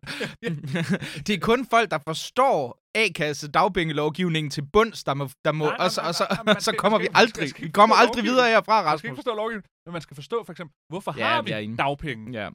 det 1.28 1.34
er 1.36 1.40
kun 1.42 1.66
folk, 1.66 1.92
der 1.92 2.00
forstår 2.08 2.82
A-kasse 2.96 3.52
dagpengelovgivningen 3.52 4.50
til 4.52 4.64
bunds, 4.74 5.04
der 5.04 5.14
må, 5.14 5.30
der 5.46 5.52
må 5.52 5.66
Nej, 5.66 5.78
nej, 5.78 5.86
og, 5.86 5.92
så, 5.92 6.02
og 6.02 6.16
så, 6.16 6.26
nej, 6.46 6.60
så 6.68 6.76
kommer 6.78 7.00
vi 7.00 7.08
aldrig, 7.14 7.50
vi 7.60 7.70
kommer 7.70 7.96
aldrig 7.96 8.24
videre 8.24 8.48
herfra, 8.50 8.76
Man 8.84 8.98
skal 8.98 9.08
ikke 9.08 9.14
Rasmus. 9.14 9.18
forstå 9.18 9.36
lovgivningen, 9.36 9.70
men 9.86 9.94
man 9.94 10.02
skal 10.02 10.16
forstå 10.16 10.44
for 10.44 10.52
eksempel, 10.52 10.74
hvorfor 10.92 11.12
Ja, 11.18 11.26
har 11.26 11.42
vi 11.42 11.76
dagpenge? 11.76 12.40
Ja. 12.40 12.48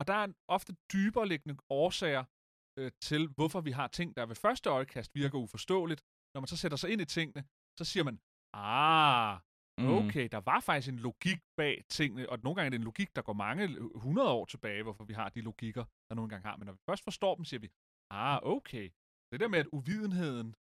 Og 0.00 0.06
der 0.06 0.14
er 0.14 0.24
en 0.24 0.34
ofte 0.48 0.72
dybere 0.92 1.28
liggende 1.28 1.56
årsager 1.70 2.24
øh, 2.78 2.90
til, 3.02 3.22
hvorfor 3.36 3.60
vi 3.60 3.70
har 3.70 3.88
ting, 3.98 4.16
der 4.16 4.26
ved 4.26 4.36
første 4.46 4.70
øjekast 4.70 5.10
virker 5.14 5.38
uforståeligt. 5.38 6.00
Når 6.34 6.40
man 6.40 6.48
så 6.48 6.56
sætter 6.56 6.78
sig 6.82 6.90
ind 6.90 7.00
i 7.00 7.04
tingene, 7.04 7.44
så 7.78 7.84
siger 7.84 8.04
man, 8.04 8.16
ah, 8.54 9.38
Mm. 9.80 9.88
okay, 9.98 10.28
der 10.32 10.40
var 10.40 10.60
faktisk 10.60 10.88
en 10.92 10.98
logik 10.98 11.40
bag 11.56 11.84
tingene, 11.88 12.28
og 12.30 12.38
nogle 12.44 12.54
gange 12.56 12.66
er 12.66 12.70
det 12.70 12.78
en 12.78 12.84
logik, 12.84 13.16
der 13.16 13.22
går 13.22 13.32
mange 13.32 13.64
hundrede 13.94 14.30
år 14.38 14.44
tilbage, 14.44 14.82
hvorfor 14.82 15.04
vi 15.04 15.12
har 15.12 15.28
de 15.28 15.40
logikker, 15.40 15.84
der 16.08 16.14
nogle 16.14 16.28
gange 16.30 16.48
har. 16.48 16.56
Men 16.56 16.66
når 16.66 16.72
vi 16.72 16.78
først 16.90 17.04
forstår 17.04 17.34
dem, 17.34 17.44
siger 17.44 17.60
vi, 17.60 17.68
ah, 18.10 18.38
okay. 18.42 18.86
Det 19.32 19.40
der 19.40 19.48
med, 19.48 19.58
at 19.58 19.68
uvidenheden, 19.72 20.54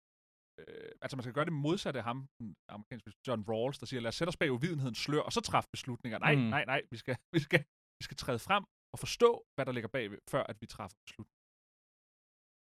øh, 0.60 0.90
altså 1.02 1.16
man 1.16 1.22
skal 1.22 1.34
gøre 1.34 1.44
det 1.44 1.52
modsatte 1.52 1.98
af 1.98 2.04
ham, 2.04 2.28
den 2.38 2.56
amerikanske 2.68 3.12
John 3.26 3.42
Rawls, 3.48 3.78
der 3.78 3.86
siger, 3.86 4.00
lad 4.00 4.08
os 4.08 4.14
sætte 4.14 4.28
os 4.28 4.36
bag 4.36 4.52
uvidenhedens 4.52 4.98
slør, 4.98 5.20
og 5.20 5.32
så 5.32 5.40
træffe 5.40 5.68
beslutninger. 5.72 6.18
Nej, 6.18 6.34
mm. 6.34 6.40
nej, 6.40 6.64
nej, 6.64 6.80
vi 6.90 6.96
skal, 6.96 7.16
vi, 7.36 7.40
skal, 7.46 7.60
vi 7.98 8.02
skal 8.06 8.16
træde 8.16 8.38
frem 8.38 8.64
og 8.94 8.98
forstå, 8.98 9.30
hvad 9.54 9.66
der 9.66 9.72
ligger 9.72 9.88
bag, 9.88 10.10
før 10.32 10.42
at 10.42 10.56
vi 10.60 10.66
træffer 10.66 10.98
beslutninger. 11.06 11.37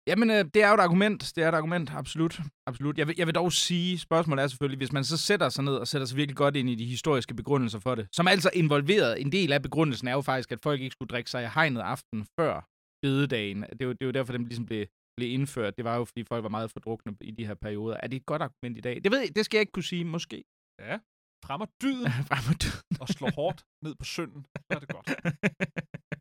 Jamen, 0.08 0.30
øh, 0.30 0.46
det 0.54 0.64
er 0.64 0.68
jo 0.68 0.74
et 0.74 0.80
argument. 0.80 1.32
Det 1.36 1.44
er 1.44 1.50
et 1.50 1.56
argument, 1.56 1.94
absolut. 1.94 2.40
absolut. 2.68 2.98
Jeg, 2.98 3.08
vil, 3.08 3.16
jeg 3.18 3.28
vil 3.28 3.36
dog 3.36 3.52
sige, 3.52 4.00
spørgsmålet 4.00 4.44
er 4.44 4.48
selvfølgelig, 4.48 4.78
hvis 4.78 4.92
man 4.92 5.04
så 5.04 5.18
sætter 5.18 5.50
sig 5.50 5.64
ned 5.64 5.76
og 5.76 5.88
sætter 5.88 6.06
sig 6.08 6.18
virkelig 6.18 6.38
godt 6.38 6.56
ind 6.56 6.70
i 6.70 6.76
de 6.76 6.86
historiske 6.86 7.34
begrundelser 7.34 7.80
for 7.80 7.96
det, 7.96 8.08
som 8.12 8.28
altså 8.28 8.50
involveret, 8.54 9.22
en 9.22 9.32
del 9.32 9.54
af 9.54 9.62
begrundelsen 9.62 10.08
er 10.08 10.12
jo 10.12 10.22
faktisk, 10.22 10.52
at 10.52 10.60
folk 10.64 10.82
ikke 10.82 10.94
skulle 10.94 11.10
drikke 11.10 11.30
sig 11.30 11.44
i 11.44 11.48
hegnet 11.56 11.82
aften 11.82 12.26
før 12.40 12.68
bededagen. 13.04 13.66
Det 13.80 13.88
var, 13.88 13.94
det 13.94 14.06
var 14.06 14.12
derfor, 14.14 14.34
den 14.34 14.44
ligesom 14.44 14.66
blev, 14.66 14.86
blev 15.18 15.32
indført. 15.32 15.78
Det 15.78 15.86
var 15.86 15.96
jo, 15.98 16.06
fordi 16.06 16.24
folk 16.24 16.44
var 16.44 16.50
meget 16.50 16.72
fordrukne 16.72 17.16
i 17.22 17.32
de 17.32 17.46
her 17.46 17.54
perioder. 17.54 17.98
Er 18.04 18.08
det 18.08 18.16
et 18.16 18.26
godt 18.26 18.42
argument 18.42 18.78
i 18.78 18.82
dag? 18.82 19.02
Det 19.04 19.12
ved 19.12 19.20
jeg, 19.20 19.36
det 19.36 19.46
skal 19.46 19.58
jeg 19.58 19.62
ikke 19.62 19.72
kunne 19.72 19.84
sige, 19.84 20.06
måske. 20.06 20.44
Ja, 20.80 21.00
fremmer 21.46 21.66
dyden 21.82 22.12
Frem 22.30 22.44
og 22.50 22.62
død. 22.64 23.00
og 23.02 23.08
slår 23.08 23.32
hårdt 23.36 23.64
ned 23.86 23.96
på 23.96 24.06
synden, 24.06 24.46
så 24.56 24.76
er 24.76 24.80
det 24.80 24.90
godt. 24.90 25.08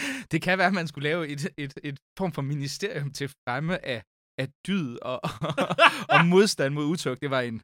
det 0.32 0.42
kan 0.42 0.58
være, 0.58 0.66
at 0.66 0.78
man 0.80 0.88
skulle 0.88 1.08
lave 1.08 1.28
et, 1.28 1.48
et, 1.56 1.72
et 1.84 1.98
form 2.18 2.32
for 2.32 2.42
ministerium 2.42 3.10
til 3.12 3.28
fremme 3.28 3.84
af, 3.84 4.02
af 4.38 4.48
dyd 4.66 4.96
og, 5.02 5.20
og 6.14 6.26
modstand 6.26 6.74
mod 6.74 6.84
utugt. 6.84 7.20
Det 7.22 7.30
var 7.30 7.40
en, 7.40 7.62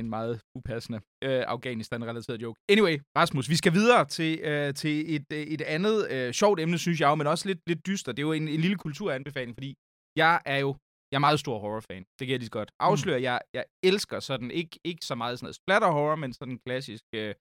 en 0.00 0.10
meget 0.10 0.40
upassende 0.58 1.00
øh, 1.24 1.42
Afghanistan-relateret 1.54 2.42
joke. 2.42 2.60
Anyway, 2.68 3.00
Rasmus, 3.16 3.48
vi 3.48 3.56
skal 3.56 3.72
videre 3.72 4.04
til, 4.04 4.40
øh, 4.40 4.74
til 4.74 5.14
et, 5.14 5.26
øh, 5.32 5.38
et 5.38 5.62
andet 5.62 6.10
øh, 6.10 6.32
sjovt 6.32 6.60
emne, 6.60 6.78
synes 6.78 7.00
jeg 7.00 7.08
jo, 7.08 7.14
men 7.14 7.26
også 7.26 7.48
lidt, 7.48 7.60
lidt 7.66 7.86
dyster. 7.86 8.12
Det 8.12 8.22
er 8.22 8.26
jo 8.26 8.32
en, 8.32 8.48
en 8.48 8.60
lille 8.60 8.76
kulturanbefaling, 8.76 9.56
fordi 9.56 9.74
jeg 10.16 10.40
er 10.44 10.58
jo 10.58 10.76
jeg 11.10 11.16
er 11.16 11.26
meget 11.28 11.40
stor 11.40 11.58
horrorfan. 11.58 12.04
Det 12.18 12.26
kan 12.26 12.28
jeg 12.28 12.38
lige 12.38 12.50
godt 12.50 12.72
afsløre. 12.80 13.18
Mm. 13.18 13.22
Jeg, 13.22 13.40
jeg 13.54 13.64
elsker 13.82 14.20
sådan, 14.20 14.50
ikke, 14.50 14.80
ikke 14.84 15.04
så 15.06 15.14
meget 15.14 15.38
sådan 15.38 15.44
noget 15.44 15.56
splatter 15.56 15.90
horror, 15.90 16.16
men 16.16 16.32
sådan 16.32 16.58
klassisk 16.66 17.04
øh, 17.14 17.34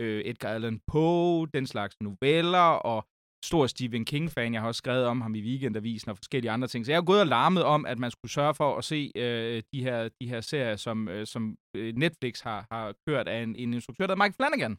øh, 0.00 0.20
Edgar 0.24 0.48
Allan 0.48 0.80
Poe, 0.86 1.46
den 1.54 1.66
slags 1.66 1.96
noveller, 2.00 2.68
og 2.92 3.06
stor 3.44 3.66
Stephen 3.66 4.04
King-fan. 4.04 4.54
Jeg 4.54 4.60
har 4.60 4.68
også 4.68 4.78
skrevet 4.78 5.06
om 5.06 5.20
ham 5.20 5.34
i 5.34 5.42
Weekendavisen 5.42 6.10
og 6.10 6.16
forskellige 6.16 6.50
andre 6.50 6.68
ting. 6.68 6.86
Så 6.86 6.92
jeg 6.92 6.96
har 6.96 7.04
gået 7.04 7.20
og 7.20 7.26
larmet 7.26 7.64
om, 7.64 7.86
at 7.86 7.98
man 7.98 8.10
skulle 8.10 8.32
sørge 8.32 8.54
for 8.54 8.78
at 8.78 8.84
se 8.84 9.12
øh, 9.16 9.62
de, 9.72 9.82
her, 9.82 10.08
de 10.20 10.28
her 10.28 10.40
serier, 10.40 10.76
som, 10.76 11.08
øh, 11.08 11.26
som 11.26 11.56
øh, 11.76 11.94
Netflix 11.96 12.40
har, 12.40 12.66
har 12.70 12.94
kørt 13.06 13.28
af 13.28 13.42
en, 13.42 13.56
en 13.56 13.74
instruktør, 13.74 14.06
der 14.06 14.14
hedder 14.14 14.24
Mike 14.24 14.36
Flanagan. 14.36 14.78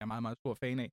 Jeg 0.00 0.04
er 0.04 0.06
meget, 0.06 0.22
meget 0.22 0.38
stor 0.38 0.54
fan 0.54 0.80
af. 0.80 0.90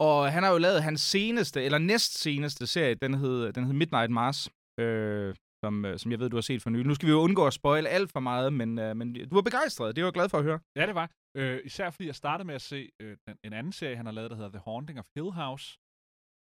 Og 0.00 0.32
han 0.32 0.42
har 0.42 0.50
jo 0.52 0.58
lavet 0.58 0.82
hans 0.82 1.00
seneste, 1.00 1.62
eller 1.62 1.78
næst 1.78 2.18
seneste 2.18 2.66
serie, 2.66 2.94
den 2.94 3.14
hed, 3.14 3.52
den 3.52 3.64
hed 3.64 3.72
Midnight 3.72 4.10
Mars, 4.10 4.48
øh, 4.80 5.34
som, 5.64 5.84
øh, 5.84 5.98
som 5.98 6.10
jeg 6.12 6.20
ved, 6.20 6.30
du 6.30 6.36
har 6.36 6.40
set 6.40 6.62
for 6.62 6.70
nylig. 6.70 6.86
Nu 6.86 6.94
skal 6.94 7.06
vi 7.06 7.12
jo 7.12 7.20
undgå 7.20 7.46
at 7.46 7.52
spoile 7.52 7.88
alt 7.88 8.12
for 8.12 8.20
meget, 8.20 8.52
men, 8.52 8.78
øh, 8.78 8.96
men 8.96 9.14
du 9.14 9.34
var 9.34 9.42
begejstret. 9.42 9.96
Det 9.96 10.04
var 10.04 10.08
jeg 10.08 10.12
glad 10.12 10.28
for 10.28 10.38
at 10.38 10.44
høre. 10.44 10.60
Ja, 10.76 10.86
det 10.86 10.94
var. 10.94 11.10
Øh, 11.36 11.60
især 11.64 11.90
fordi 11.90 12.06
jeg 12.06 12.14
startede 12.14 12.46
med 12.46 12.54
at 12.54 12.62
se 12.62 12.90
øh, 13.00 13.16
en 13.44 13.52
anden 13.52 13.72
serie, 13.72 13.96
han 13.96 14.06
har 14.06 14.12
lavet, 14.12 14.30
der 14.30 14.36
hedder 14.36 14.50
The 14.50 14.62
Haunting 14.64 14.98
of 14.98 15.06
Hill 15.14 15.30
House, 15.30 15.78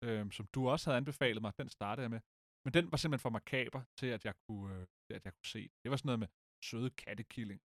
øh, 0.05 0.31
som 0.31 0.45
du 0.55 0.69
også 0.69 0.89
havde 0.89 0.97
anbefalet 0.97 1.41
mig. 1.41 1.51
Den 1.57 1.69
startede 1.69 2.03
jeg 2.03 2.11
med. 2.11 2.21
Men 2.65 2.73
den 2.73 2.91
var 2.91 2.97
simpelthen 2.97 3.25
for 3.25 3.29
makaber 3.29 3.81
til, 3.99 4.07
at 4.07 4.25
jeg 4.25 4.35
kunne, 4.45 4.75
øh, 4.75 4.87
at 5.17 5.25
jeg 5.25 5.33
kunne 5.33 5.51
se. 5.55 5.69
Det 5.83 5.91
var 5.91 5.97
sådan 5.97 6.07
noget 6.07 6.19
med 6.19 6.27
søde 6.69 6.89
kattekilling, 6.89 7.59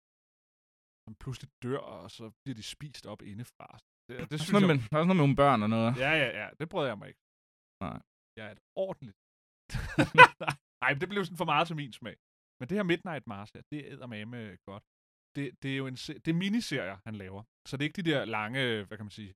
som 1.05 1.13
pludselig 1.23 1.51
dør, 1.63 1.79
og 1.79 2.11
så 2.11 2.25
bliver 2.43 2.57
de 2.61 2.63
spist 2.63 3.07
op 3.13 3.23
indefra. 3.23 3.69
Det, 4.09 4.19
det 4.21 4.31
Det 4.31 4.41
synes 4.41 4.53
jeg... 4.53 4.61
noget, 4.61 4.77
med, 4.77 4.77
også 4.85 4.93
noget 4.97 5.09
med 5.11 5.19
nogle 5.23 5.37
børn 5.43 5.61
og 5.63 5.71
noget. 5.77 5.91
Ja, 6.05 6.13
ja, 6.23 6.29
ja. 6.41 6.47
Det 6.61 6.69
brød 6.73 6.87
jeg 6.87 6.99
mig 6.99 7.09
ikke. 7.09 7.23
Nej. 7.87 7.99
Jeg 8.37 8.45
er 8.49 8.53
et 8.57 8.63
ordentligt. 8.87 9.19
Nej, 10.83 10.91
men 10.93 11.01
det 11.03 11.09
blev 11.13 11.25
sådan 11.25 11.43
for 11.43 11.51
meget 11.53 11.67
til 11.67 11.77
min 11.83 11.93
smag. 12.01 12.17
Men 12.59 12.69
det 12.69 12.77
her 12.79 12.83
Midnight 12.93 13.27
Mars 13.27 13.51
her, 13.55 13.63
det 13.73 13.81
er 13.93 14.25
med 14.35 14.45
godt. 14.71 14.85
Det, 15.37 15.63
det 15.63 15.73
er 15.73 15.77
jo 15.77 15.87
en, 15.87 15.95
det 15.95 16.29
er 16.29 16.35
miniserier, 16.47 16.97
han 17.07 17.15
laver. 17.15 17.43
Så 17.69 17.77
det 17.77 17.83
er 17.83 17.89
ikke 17.89 18.03
de 18.03 18.11
der 18.11 18.25
lange, 18.25 18.85
hvad 18.85 18.97
kan 18.99 19.07
man 19.07 19.11
sige, 19.11 19.35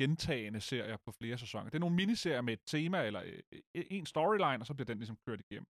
gentagende 0.00 0.60
serier 0.60 0.96
på 0.96 1.12
flere 1.12 1.38
sæsoner. 1.38 1.64
Det 1.70 1.74
er 1.74 1.86
nogle 1.86 1.96
miniserier 2.02 2.40
med 2.40 2.52
et 2.52 2.64
tema 2.66 2.98
eller 3.08 3.22
øh, 3.22 3.42
øh, 3.76 3.84
en 3.90 4.06
storyline, 4.06 4.60
og 4.62 4.66
så 4.66 4.74
bliver 4.74 4.86
den 4.86 4.98
ligesom 4.98 5.18
kørt 5.26 5.40
igennem. 5.40 5.68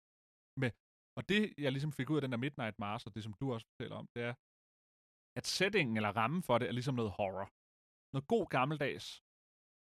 Med, 0.62 0.70
og 1.18 1.28
det, 1.28 1.54
jeg 1.58 1.72
ligesom 1.72 1.92
fik 1.92 2.10
ud 2.10 2.16
af 2.16 2.22
den 2.22 2.32
der 2.32 2.38
Midnight 2.38 2.78
Mars, 2.78 3.06
og 3.06 3.14
det 3.14 3.22
som 3.22 3.34
du 3.40 3.52
også 3.54 3.66
fortæller 3.70 3.96
om, 3.96 4.08
det 4.14 4.22
er, 4.22 4.34
at 5.38 5.46
settingen 5.46 5.96
eller 5.96 6.12
rammen 6.20 6.42
for 6.42 6.58
det 6.58 6.68
er 6.68 6.72
ligesom 6.72 6.94
noget 6.94 7.12
horror. 7.18 7.48
Noget 8.14 8.26
god 8.34 8.46
gammeldags 8.56 9.06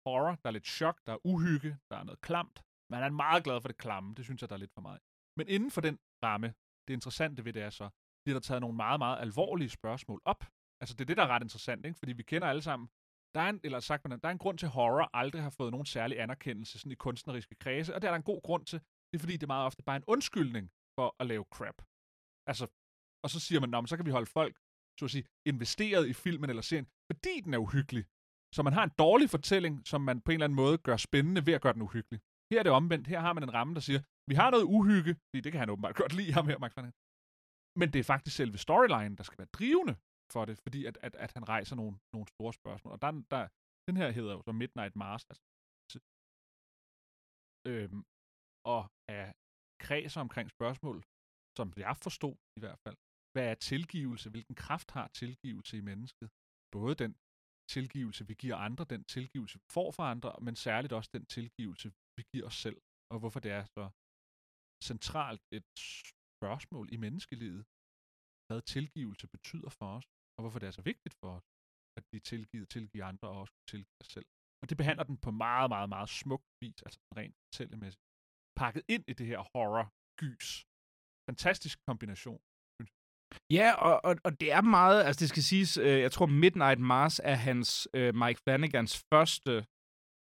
horror. 0.06 0.34
Der 0.42 0.48
er 0.48 0.56
lidt 0.56 0.66
chok, 0.78 0.96
der 1.06 1.12
er 1.12 1.26
uhygge, 1.32 1.70
der 1.90 1.96
er 2.00 2.04
noget 2.04 2.20
klamt. 2.20 2.56
Man 2.92 3.02
er 3.02 3.10
meget 3.24 3.44
glad 3.44 3.60
for 3.60 3.68
det 3.68 3.78
klamme. 3.84 4.14
Det 4.14 4.24
synes 4.24 4.40
jeg, 4.40 4.48
der 4.48 4.56
er 4.56 4.64
lidt 4.64 4.74
for 4.76 4.80
meget. 4.88 5.00
Men 5.38 5.48
inden 5.48 5.70
for 5.70 5.80
den 5.80 5.98
ramme, 6.24 6.48
det 6.88 6.94
interessante 6.94 7.44
ved 7.44 7.52
det 7.52 7.62
er 7.62 7.70
så, 7.70 7.86
bliver 8.24 8.38
der 8.38 8.40
taget 8.40 8.60
nogle 8.60 8.76
meget, 8.76 8.98
meget 8.98 9.20
alvorlige 9.20 9.68
spørgsmål 9.68 10.20
op. 10.24 10.44
Altså, 10.80 10.94
det 10.94 11.00
er 11.00 11.06
det, 11.06 11.16
der 11.16 11.22
er 11.22 11.28
ret 11.28 11.42
interessant, 11.42 11.86
ikke? 11.86 11.98
Fordi 11.98 12.12
vi 12.12 12.22
kender 12.22 12.48
alle 12.48 12.62
sammen, 12.62 12.88
der 13.34 13.40
er 13.40 13.48
en, 13.48 13.60
eller 13.64 13.80
sagt 13.80 14.08
man, 14.08 14.20
der 14.20 14.28
er 14.28 14.32
en 14.32 14.38
grund 14.38 14.58
til, 14.58 14.66
at 14.66 14.72
horror 14.72 15.10
aldrig 15.14 15.42
har 15.42 15.50
fået 15.50 15.70
nogen 15.70 15.86
særlig 15.86 16.20
anerkendelse 16.20 16.78
sådan 16.78 16.92
i 16.92 16.94
kunstneriske 16.94 17.54
kredse, 17.54 17.94
og 17.94 18.02
det 18.02 18.08
er 18.08 18.12
der 18.12 18.16
en 18.16 18.30
god 18.32 18.42
grund 18.42 18.64
til. 18.66 18.78
Det 19.08 19.18
er 19.18 19.22
fordi, 19.24 19.32
det 19.32 19.42
er 19.42 19.54
meget 19.54 19.66
ofte 19.66 19.82
bare 19.82 19.96
en 19.96 20.04
undskyldning 20.06 20.70
for 20.98 21.16
at 21.20 21.26
lave 21.26 21.44
crap. 21.54 21.78
Altså, 22.50 22.66
og 23.24 23.30
så 23.30 23.40
siger 23.40 23.60
man, 23.60 23.70
men 23.70 23.86
så 23.86 23.96
kan 23.96 24.06
vi 24.06 24.10
holde 24.10 24.30
folk, 24.38 24.56
så 24.98 25.04
at 25.04 25.10
sige, 25.10 25.24
investeret 25.46 26.08
i 26.08 26.12
filmen 26.12 26.50
eller 26.50 26.62
serien, 26.62 26.86
fordi 27.10 27.40
den 27.44 27.54
er 27.54 27.58
uhyggelig. 27.58 28.04
Så 28.54 28.62
man 28.62 28.72
har 28.72 28.84
en 28.84 28.94
dårlig 28.98 29.30
fortælling, 29.30 29.74
som 29.86 30.00
man 30.00 30.20
på 30.20 30.30
en 30.30 30.34
eller 30.34 30.44
anden 30.44 30.56
måde 30.56 30.78
gør 30.78 30.96
spændende 30.96 31.46
ved 31.46 31.54
at 31.54 31.62
gøre 31.62 31.72
den 31.72 31.82
uhyggelig. 31.82 32.20
Her 32.50 32.58
er 32.58 32.62
det 32.62 32.72
omvendt. 32.72 33.06
Her 33.06 33.20
har 33.20 33.32
man 33.32 33.42
en 33.42 33.54
ramme, 33.54 33.74
der 33.74 33.80
siger, 33.80 34.00
vi 34.30 34.34
har 34.34 34.50
noget 34.50 34.64
uhygge, 34.64 35.12
fordi 35.28 35.40
det 35.44 35.52
kan 35.52 35.58
han 35.58 35.70
åbenbart 35.70 35.96
godt 35.96 36.12
lide 36.12 36.32
ham 36.32 36.46
her, 36.50 36.58
Mark 36.58 36.72
Flanagan. 36.72 36.94
Men 37.80 37.86
det 37.92 37.98
er 37.98 38.10
faktisk 38.12 38.36
selve 38.36 38.58
storyline, 38.66 39.16
der 39.18 39.24
skal 39.24 39.38
være 39.42 39.54
drivende 39.58 39.96
for 40.34 40.42
det, 40.48 40.56
fordi 40.64 40.80
at, 40.90 40.96
at, 41.06 41.14
at 41.24 41.32
han 41.36 41.44
rejser 41.54 41.74
nogle, 41.76 41.94
nogle 42.14 42.28
store 42.34 42.52
spørgsmål. 42.60 42.92
Og 42.96 43.02
der, 43.04 43.10
der, 43.32 43.42
den 43.88 43.96
her 44.00 44.08
hedder 44.18 44.32
jo 44.36 44.42
så 44.46 44.52
Midnight 44.52 44.94
Mars, 45.02 45.22
altså, 45.30 45.42
øhm, 47.70 48.02
og 48.74 48.82
er 49.20 49.28
kredser 49.86 50.20
omkring 50.26 50.46
spørgsmål, 50.50 50.98
som 51.58 51.66
jeg 51.76 51.94
forstod 52.06 52.36
i 52.58 52.60
hvert 52.62 52.80
fald. 52.84 52.96
Hvad 53.32 53.46
er 53.50 53.54
tilgivelse? 53.54 54.30
Hvilken 54.30 54.56
kraft 54.64 54.90
har 54.96 55.06
tilgivelse 55.22 55.74
i 55.80 55.80
mennesket? 55.90 56.28
Både 56.76 56.94
den 56.94 57.12
tilgivelse, 57.76 58.26
vi 58.30 58.34
giver 58.42 58.56
andre, 58.56 58.84
den 58.94 59.04
tilgivelse, 59.04 59.56
vi 59.64 59.68
får 59.78 59.90
fra 59.96 60.10
andre, 60.10 60.30
men 60.46 60.54
særligt 60.56 60.92
også 60.92 61.10
den 61.12 61.26
tilgivelse, 61.26 61.88
vi 62.16 62.22
giver 62.32 62.46
os 62.46 62.58
selv. 62.64 62.78
Og 63.12 63.18
hvorfor 63.20 63.40
det 63.40 63.52
er 63.58 63.64
så 63.76 63.84
centralt 64.90 65.42
et 65.58 65.66
spørgsmål 66.42 66.86
i 66.94 66.96
menneskelivet, 67.06 67.62
hvad 68.46 68.60
tilgivelse 68.76 69.26
betyder 69.36 69.70
for 69.78 69.88
os, 69.98 70.06
og 70.36 70.40
hvorfor 70.42 70.58
det 70.58 70.66
er 70.66 70.76
så 70.80 70.84
vigtigt 70.92 71.14
for 71.20 71.30
os, 71.36 71.46
at 71.98 72.04
vi 72.12 72.18
tilgiver, 72.32 72.66
tilgiver 72.76 73.04
andre 73.10 73.26
og 73.32 73.36
også 73.42 73.54
tilgive 73.72 73.98
os 74.02 74.10
selv. 74.16 74.28
Og 74.62 74.64
det 74.68 74.76
behandler 74.80 75.04
den 75.10 75.16
på 75.26 75.30
meget, 75.44 75.68
meget, 75.74 75.88
meget 75.96 76.10
smuk 76.20 76.42
vis, 76.62 76.78
altså 76.86 77.00
rent 77.18 77.36
fortællemæssigt. 77.44 78.04
Pakket 78.60 78.82
ind 78.94 79.04
i 79.12 79.14
det 79.18 79.26
her 79.32 79.40
horror-gys. 79.52 80.48
Fantastisk 81.28 81.76
kombination. 81.88 82.40
Ja, 83.58 83.68
og, 83.88 83.94
og, 84.08 84.14
og 84.26 84.32
det 84.40 84.48
er 84.58 84.62
meget, 84.78 84.98
altså 85.06 85.20
det 85.22 85.28
skal 85.28 85.42
siges, 85.42 85.72
øh, 85.86 85.98
jeg 86.04 86.12
tror 86.12 86.26
Midnight 86.26 86.80
Mars 86.92 87.16
er 87.32 87.38
hans, 87.48 87.88
øh, 87.98 88.10
Mike 88.22 88.40
Flanagans 88.44 88.92
første 89.12 89.52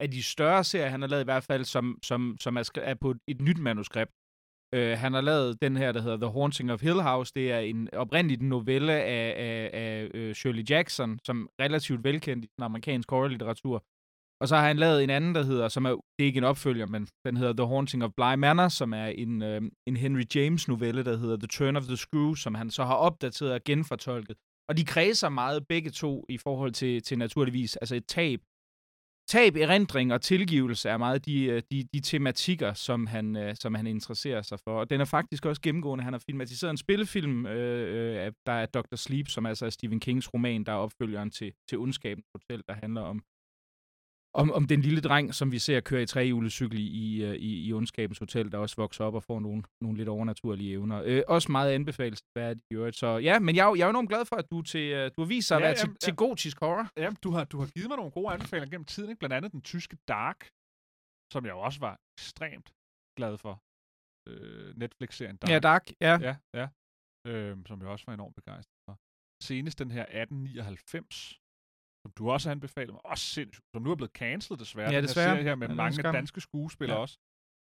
af 0.02 0.08
de 0.14 0.22
større 0.34 0.64
serier, 0.64 0.88
han 0.94 1.00
har 1.00 1.08
lavet 1.08 1.24
i 1.26 1.30
hvert 1.32 1.46
fald, 1.50 1.64
som, 1.74 1.98
som, 2.08 2.20
som 2.44 2.56
er, 2.56 2.64
er 2.90 2.94
på 3.04 3.14
et 3.32 3.40
nyt 3.40 3.60
manuskript. 3.68 4.12
Øh, 4.74 4.98
han 4.98 5.12
har 5.12 5.20
lavet 5.20 5.62
den 5.62 5.76
her, 5.76 5.92
der 5.92 6.02
hedder 6.02 6.16
The 6.16 6.32
Haunting 6.32 6.72
of 6.72 6.80
Hill 6.82 7.00
House. 7.00 7.32
Det 7.34 7.52
er 7.52 7.58
en 7.58 7.94
oprindeligt 7.94 8.40
en 8.40 8.48
novelle 8.48 8.92
af, 8.92 9.34
af, 9.38 9.70
af 9.72 10.10
øh, 10.14 10.34
Shirley 10.34 10.64
Jackson, 10.70 11.18
som 11.24 11.48
er 11.58 11.64
relativt 11.64 12.04
velkendt 12.04 12.44
i 12.44 12.48
den 12.56 12.64
amerikanske 12.64 13.10
horrorlitteratur. 13.10 13.84
Og 14.40 14.48
så 14.48 14.56
har 14.56 14.66
han 14.66 14.76
lavet 14.76 15.04
en 15.04 15.10
anden, 15.10 15.34
der 15.34 15.42
hedder, 15.42 15.68
som 15.68 15.84
er, 15.84 15.90
det 15.90 16.22
er 16.22 16.24
ikke 16.24 16.38
en 16.38 16.44
opfølger, 16.44 16.86
men 16.86 17.08
den 17.26 17.36
hedder 17.36 17.52
The 17.52 17.66
Haunting 17.66 18.04
of 18.04 18.10
Bly 18.16 18.34
Manor, 18.34 18.68
som 18.68 18.92
er 18.92 19.06
en, 19.06 19.42
øh, 19.42 19.62
en 19.86 19.96
Henry 19.96 20.24
James 20.34 20.68
novelle, 20.68 21.04
der 21.04 21.16
hedder 21.16 21.36
The 21.36 21.46
Turn 21.46 21.76
of 21.76 21.84
the 21.84 21.96
Screw, 21.96 22.34
som 22.34 22.54
han 22.54 22.70
så 22.70 22.84
har 22.84 22.94
opdateret 22.94 23.52
og 23.52 23.60
genfortolket. 23.64 24.36
Og 24.68 24.76
de 24.76 24.84
kredser 24.84 25.28
meget 25.28 25.66
begge 25.66 25.90
to 25.90 26.26
i 26.28 26.38
forhold 26.38 26.72
til, 26.72 27.02
til 27.02 27.18
naturligvis, 27.18 27.76
altså 27.76 27.94
et 27.94 28.06
tab. 28.06 28.40
Tab, 29.28 29.56
erindring 29.56 30.12
og 30.12 30.22
tilgivelse 30.22 30.88
er 30.88 30.96
meget 30.96 31.26
de, 31.26 31.44
øh, 31.44 31.62
de, 31.70 31.88
de 31.94 32.00
tematikker, 32.00 32.72
som 32.72 33.06
han, 33.06 33.36
øh, 33.36 33.56
som 33.56 33.74
han 33.74 33.86
interesserer 33.86 34.42
sig 34.42 34.58
for. 34.64 34.80
Og 34.80 34.90
den 34.90 35.00
er 35.00 35.04
faktisk 35.04 35.46
også 35.46 35.62
gennemgående. 35.62 36.04
Han 36.04 36.12
har 36.12 36.22
filmatiseret 36.26 36.70
en 36.70 36.76
spillefilm, 36.76 37.46
øh, 37.46 38.26
øh 38.26 38.32
der 38.46 38.52
er 38.52 38.66
Dr. 38.66 38.96
Sleep, 38.96 39.28
som 39.28 39.46
altså 39.46 39.66
er 39.66 39.70
Stephen 39.70 40.00
Kings 40.00 40.34
roman, 40.34 40.64
der 40.64 40.72
er 40.72 40.76
opfølgeren 40.76 41.30
til, 41.30 41.52
til 41.68 41.78
Ondskabens 41.78 42.26
Hotel, 42.34 42.62
der 42.68 42.74
handler 42.74 43.00
om, 43.00 43.22
om, 44.34 44.52
om 44.52 44.66
den 44.66 44.80
lille 44.80 45.00
dreng, 45.00 45.34
som 45.34 45.52
vi 45.52 45.58
ser 45.58 45.80
køre 45.80 46.02
i 46.02 46.06
trehjulecykel 46.06 46.78
i, 46.78 47.24
øh, 47.24 47.34
i, 47.34 47.66
i 47.68 47.72
Ondskabens 47.72 48.18
Hotel, 48.18 48.52
der 48.52 48.58
også 48.58 48.76
vokser 48.76 49.04
op 49.04 49.14
og 49.14 49.22
får 49.22 49.40
nogle, 49.40 49.62
nogle 49.80 49.96
lidt 49.98 50.08
overnaturlige 50.08 50.72
evner. 50.72 51.02
Øh, 51.04 51.22
også 51.28 51.52
meget 51.52 51.72
anbefalesværdigt 51.72 52.66
i 52.70 52.74
øvrigt. 52.74 52.96
Så 52.96 53.06
ja, 53.06 53.38
men 53.38 53.56
jeg, 53.56 53.70
er 53.70 53.74
jeg 53.74 53.82
er 53.82 53.86
jo 53.86 53.90
enormt 53.90 54.08
glad 54.08 54.24
for, 54.24 54.36
at 54.36 54.50
du, 54.50 54.62
til, 54.62 54.92
øh, 54.92 55.10
du 55.16 55.20
har 55.22 55.28
vist 55.28 55.48
sig 55.48 55.56
at 55.56 55.60
Ja, 55.62 55.66
være 55.66 55.76
til, 55.76 55.86
jamen, 55.86 55.96
til 55.96 56.10
ja. 56.10 56.16
gotisk 56.24 56.56
horror. 56.60 56.86
Ja, 56.96 57.10
du 57.24 57.30
har, 57.30 57.44
du 57.44 57.58
har 57.58 57.66
givet 57.66 57.88
mig 57.88 57.96
nogle 57.96 58.12
gode 58.12 58.32
anbefalinger 58.34 58.70
gennem 58.70 58.84
tiden, 58.84 59.10
ikke? 59.10 59.18
blandt 59.18 59.34
andet 59.34 59.52
den 59.52 59.62
tyske 59.62 59.96
Dark, 60.08 60.40
som 61.32 61.44
jeg 61.46 61.52
jo 61.56 61.60
også 61.68 61.80
var 61.80 61.94
ekstremt 62.18 62.68
glad 63.18 63.34
for. 63.44 63.54
Øh, 64.28 64.76
Netflix-serien 64.82 65.36
Dark. 65.36 65.50
Ja, 65.50 65.58
Dark. 65.58 65.84
Ja. 66.00 66.14
Ja, 66.28 66.34
ja. 66.60 66.66
Øhm, 67.30 67.66
som 67.66 67.80
jeg 67.80 67.88
også 67.88 68.04
var 68.08 68.14
enormt 68.14 68.36
begejstret 68.40 68.78
for. 68.86 68.94
Senest 69.48 69.78
den 69.78 69.90
her 69.90 70.02
1899, 70.02 71.40
som 72.02 72.10
du 72.18 72.30
også 72.30 72.50
anbefaler 72.50 72.92
mig, 72.92 73.06
også 73.12 73.24
sindssygt, 73.36 73.66
som 73.74 73.82
nu 73.82 73.90
er 73.90 73.94
blevet 74.00 74.12
cancelled 74.22 74.58
desværre. 74.58 74.90
Ja, 74.90 74.96
den 74.96 75.04
desværre. 75.08 75.28
Her 75.28 75.34
serie 75.34 75.44
her 75.48 75.54
med 75.54 75.68
Ja, 75.68 75.74
mange 75.74 75.94
skam. 75.94 76.14
danske 76.14 76.40
skuespillere 76.40 76.96
Ja. 76.96 77.02
også. 77.02 77.16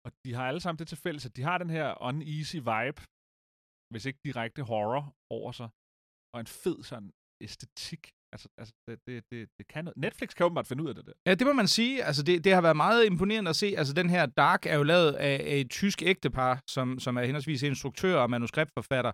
Og 0.07 0.13
de 0.25 0.35
har 0.35 0.45
alle 0.51 0.61
sammen 0.61 0.79
det 0.79 0.89
til 0.89 0.99
fælles, 0.99 1.27
at 1.27 1.37
de 1.37 1.43
har 1.43 1.59
den 1.59 1.71
her 1.71 2.03
uneasy 2.09 2.57
vibe, 2.57 3.01
hvis 3.93 4.05
ikke 4.09 4.21
direkte 4.29 4.63
horror 4.71 5.03
over 5.31 5.53
sig, 5.53 5.69
og 6.35 6.41
en 6.41 6.47
fed 6.47 6.79
sådan 6.91 7.11
æstetik 7.47 8.05
Altså, 8.33 8.49
altså 8.59 8.75
det, 8.89 8.99
det, 9.07 9.25
det, 9.33 9.49
det 9.59 9.67
kan 9.69 9.85
noget. 9.85 9.97
Netflix 9.97 10.35
kan 10.35 10.47
åbenbart 10.47 10.67
finde 10.67 10.83
ud 10.85 10.89
af 10.89 10.95
det 10.95 11.07
der. 11.07 11.13
Ja, 11.27 11.35
det 11.35 11.47
må 11.47 11.53
man 11.53 11.69
sige. 11.69 12.05
Altså, 12.05 12.23
det, 12.23 12.45
det 12.45 12.53
har 12.55 12.61
været 12.61 12.77
meget 12.77 13.07
imponerende 13.07 13.49
at 13.49 13.57
se. 13.57 13.75
Altså, 13.81 13.93
den 13.95 14.11
her 14.11 14.27
Dark 14.27 14.67
er 14.67 14.75
jo 14.75 14.83
lavet 14.83 15.13
af, 15.13 15.35
af 15.53 15.57
et 15.57 15.71
tysk 15.71 16.03
ægtepar, 16.03 16.63
som, 16.71 16.99
som 16.99 17.17
er 17.17 17.23
henholdsvis 17.23 17.63
instruktør 17.63 18.17
og 18.21 18.31
manuskriptforfatter. 18.31 19.13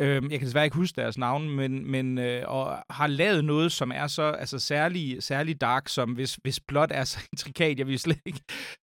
Øhm, 0.00 0.30
jeg 0.30 0.38
kan 0.38 0.46
desværre 0.46 0.64
ikke 0.64 0.76
huske 0.76 1.00
deres 1.00 1.18
navn, 1.18 1.50
men, 1.50 1.90
men 1.90 2.18
øh, 2.18 2.42
og 2.46 2.84
har 2.90 3.06
lavet 3.06 3.44
noget, 3.44 3.72
som 3.72 3.92
er 3.94 4.06
så 4.06 4.22
altså, 4.22 4.58
særlig, 4.58 5.22
særlig 5.22 5.60
dark, 5.60 5.88
som 5.88 6.12
hvis, 6.12 6.34
hvis 6.34 6.60
plot 6.60 6.90
er 6.92 7.04
så 7.04 7.18
intrikat, 7.32 7.78
jeg 7.78 7.86
vil 7.86 7.98
slet 7.98 8.20
ikke 8.26 8.40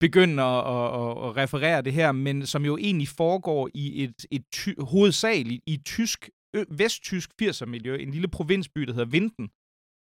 begynde 0.00 0.42
at, 0.42 0.58
at, 0.58 0.86
at, 1.00 1.28
at 1.28 1.36
referere 1.36 1.82
det 1.82 1.92
her, 1.92 2.12
men 2.12 2.46
som 2.46 2.64
jo 2.64 2.76
egentlig 2.76 3.08
foregår 3.08 3.70
i 3.74 4.04
et, 4.04 4.26
et 4.30 4.44
ty, 4.52 4.70
hovedsageligt 4.78 5.62
i 5.66 5.76
tysk, 5.76 6.30
ø, 6.56 6.64
vesttysk 6.70 7.30
80'er-miljø, 7.42 7.96
en 7.96 8.10
lille 8.10 8.28
provinsby, 8.28 8.80
der 8.80 8.92
hedder 8.92 9.10
Vinden, 9.10 9.50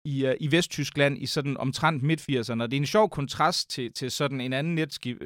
i, 0.05 0.25
uh, 0.27 0.33
i 0.39 0.51
Vesttyskland 0.51 1.17
i 1.17 1.25
sådan 1.25 1.57
omtrent 1.57 2.03
midt-80'erne. 2.03 2.61
Og 2.61 2.71
det 2.71 2.77
er 2.77 2.81
en 2.81 2.85
sjov 2.85 3.09
kontrast 3.09 3.69
til, 3.69 3.93
til 3.93 4.11
sådan 4.11 4.41
en 4.41 4.53
anden 4.53 4.75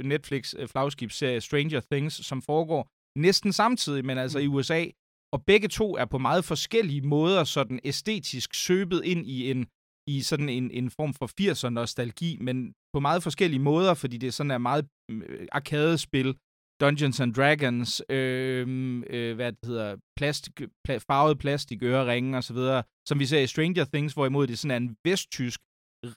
Netflix-flagskibsserie, 0.06 1.42
Stranger 1.42 1.82
Things, 1.92 2.26
som 2.26 2.42
foregår 2.42 2.88
næsten 3.20 3.54
samtidig, 3.54 4.06
men 4.06 4.18
altså 4.18 4.40
mm. 4.40 4.44
i 4.44 4.48
USA, 4.48 4.86
og 5.34 5.40
begge 5.46 5.68
to 5.68 5.96
er 5.96 6.06
på 6.06 6.18
meget 6.18 6.46
forskellige 6.46 7.02
måder 7.02 7.44
sådan 7.44 7.80
æstetisk 7.84 8.54
søbet 8.54 9.02
ind 9.06 9.28
i 9.28 9.52
en 9.52 9.68
i 10.08 10.22
sådan 10.22 10.50
en, 10.50 10.72
en 10.72 10.90
form 10.90 11.14
for 11.14 11.28
80'er 11.42 11.70
nostalgi, 11.70 12.38
men 12.42 12.74
på 12.94 13.00
meget 13.00 13.24
forskellige 13.24 13.60
måder, 13.60 13.94
fordi 13.94 14.18
det 14.18 14.34
sådan 14.34 14.52
er 14.52 14.58
meget 14.58 14.86
øh, 15.12 15.48
arkadespil, 15.52 16.36
Dungeons 16.82 17.20
and 17.20 17.34
Dragons, 17.34 18.02
øh, 18.10 18.68
øh, 19.10 19.36
hvad 19.36 19.52
det 19.52 19.66
hedder, 19.66 19.96
plastik, 20.18 20.62
pla, 20.86 20.98
farvet 20.98 21.40
plastik, 21.40 21.84
øreringe 21.84 22.38
og 22.38 22.44
så 22.44 22.54
videre, 22.54 22.84
som 23.08 23.20
vi 23.20 23.26
ser 23.26 23.40
i 23.40 23.48
Stranger 23.48 23.86
Things, 23.94 24.14
hvorimod 24.14 24.48
det 24.48 24.60
sådan 24.60 24.72
er 24.72 24.78
en 24.78 24.96
vesttysk 25.04 25.60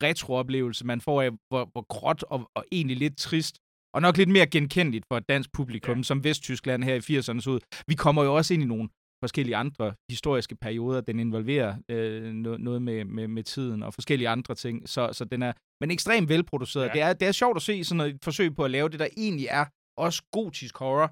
retrooplevelse, 0.02 0.86
man 0.86 1.00
får 1.00 1.22
af, 1.22 1.30
hvor, 1.30 1.68
hvor 1.72 1.84
gråt 1.94 2.22
og, 2.22 2.50
og 2.54 2.64
egentlig 2.72 2.96
lidt 2.96 3.18
trist, 3.18 3.58
og 3.94 4.02
nok 4.02 4.16
lidt 4.16 4.28
mere 4.28 4.46
genkendeligt 4.46 5.04
for 5.10 5.16
et 5.16 5.28
dansk 5.28 5.52
publikum, 5.52 5.96
ja. 5.96 6.02
som 6.02 6.24
Vesttyskland 6.24 6.84
her 6.84 6.94
i 6.94 7.18
80'erne 7.18 7.40
så 7.40 7.50
ud. 7.50 7.60
Vi 7.86 7.94
kommer 7.94 8.22
jo 8.24 8.36
også 8.36 8.54
ind 8.54 8.62
i 8.62 8.66
nogle 8.66 8.88
forskellige 9.24 9.56
andre 9.56 9.94
historiske 10.10 10.56
perioder. 10.56 11.00
Den 11.00 11.20
involverer 11.20 11.78
øh, 11.88 12.32
noget 12.32 12.82
med, 12.82 13.04
med, 13.04 13.28
med 13.28 13.42
tiden 13.42 13.82
og 13.82 13.94
forskellige 13.94 14.28
andre 14.28 14.54
ting. 14.54 14.88
Så, 14.88 15.12
så 15.12 15.24
den 15.24 15.42
er 15.42 15.52
men 15.80 15.90
ekstremt 15.90 16.28
velproduceret. 16.28 16.86
Ja. 16.86 16.92
Det, 16.92 17.00
er, 17.00 17.12
det 17.12 17.28
er 17.28 17.32
sjovt 17.32 17.56
at 17.56 17.62
se 17.62 17.84
sådan 17.84 18.00
et 18.00 18.24
forsøg 18.24 18.54
på 18.54 18.64
at 18.64 18.70
lave 18.70 18.88
det, 18.88 19.00
der 19.00 19.08
egentlig 19.16 19.46
er 19.46 19.64
også 19.96 20.22
gotisk 20.32 20.76
horror 20.76 21.08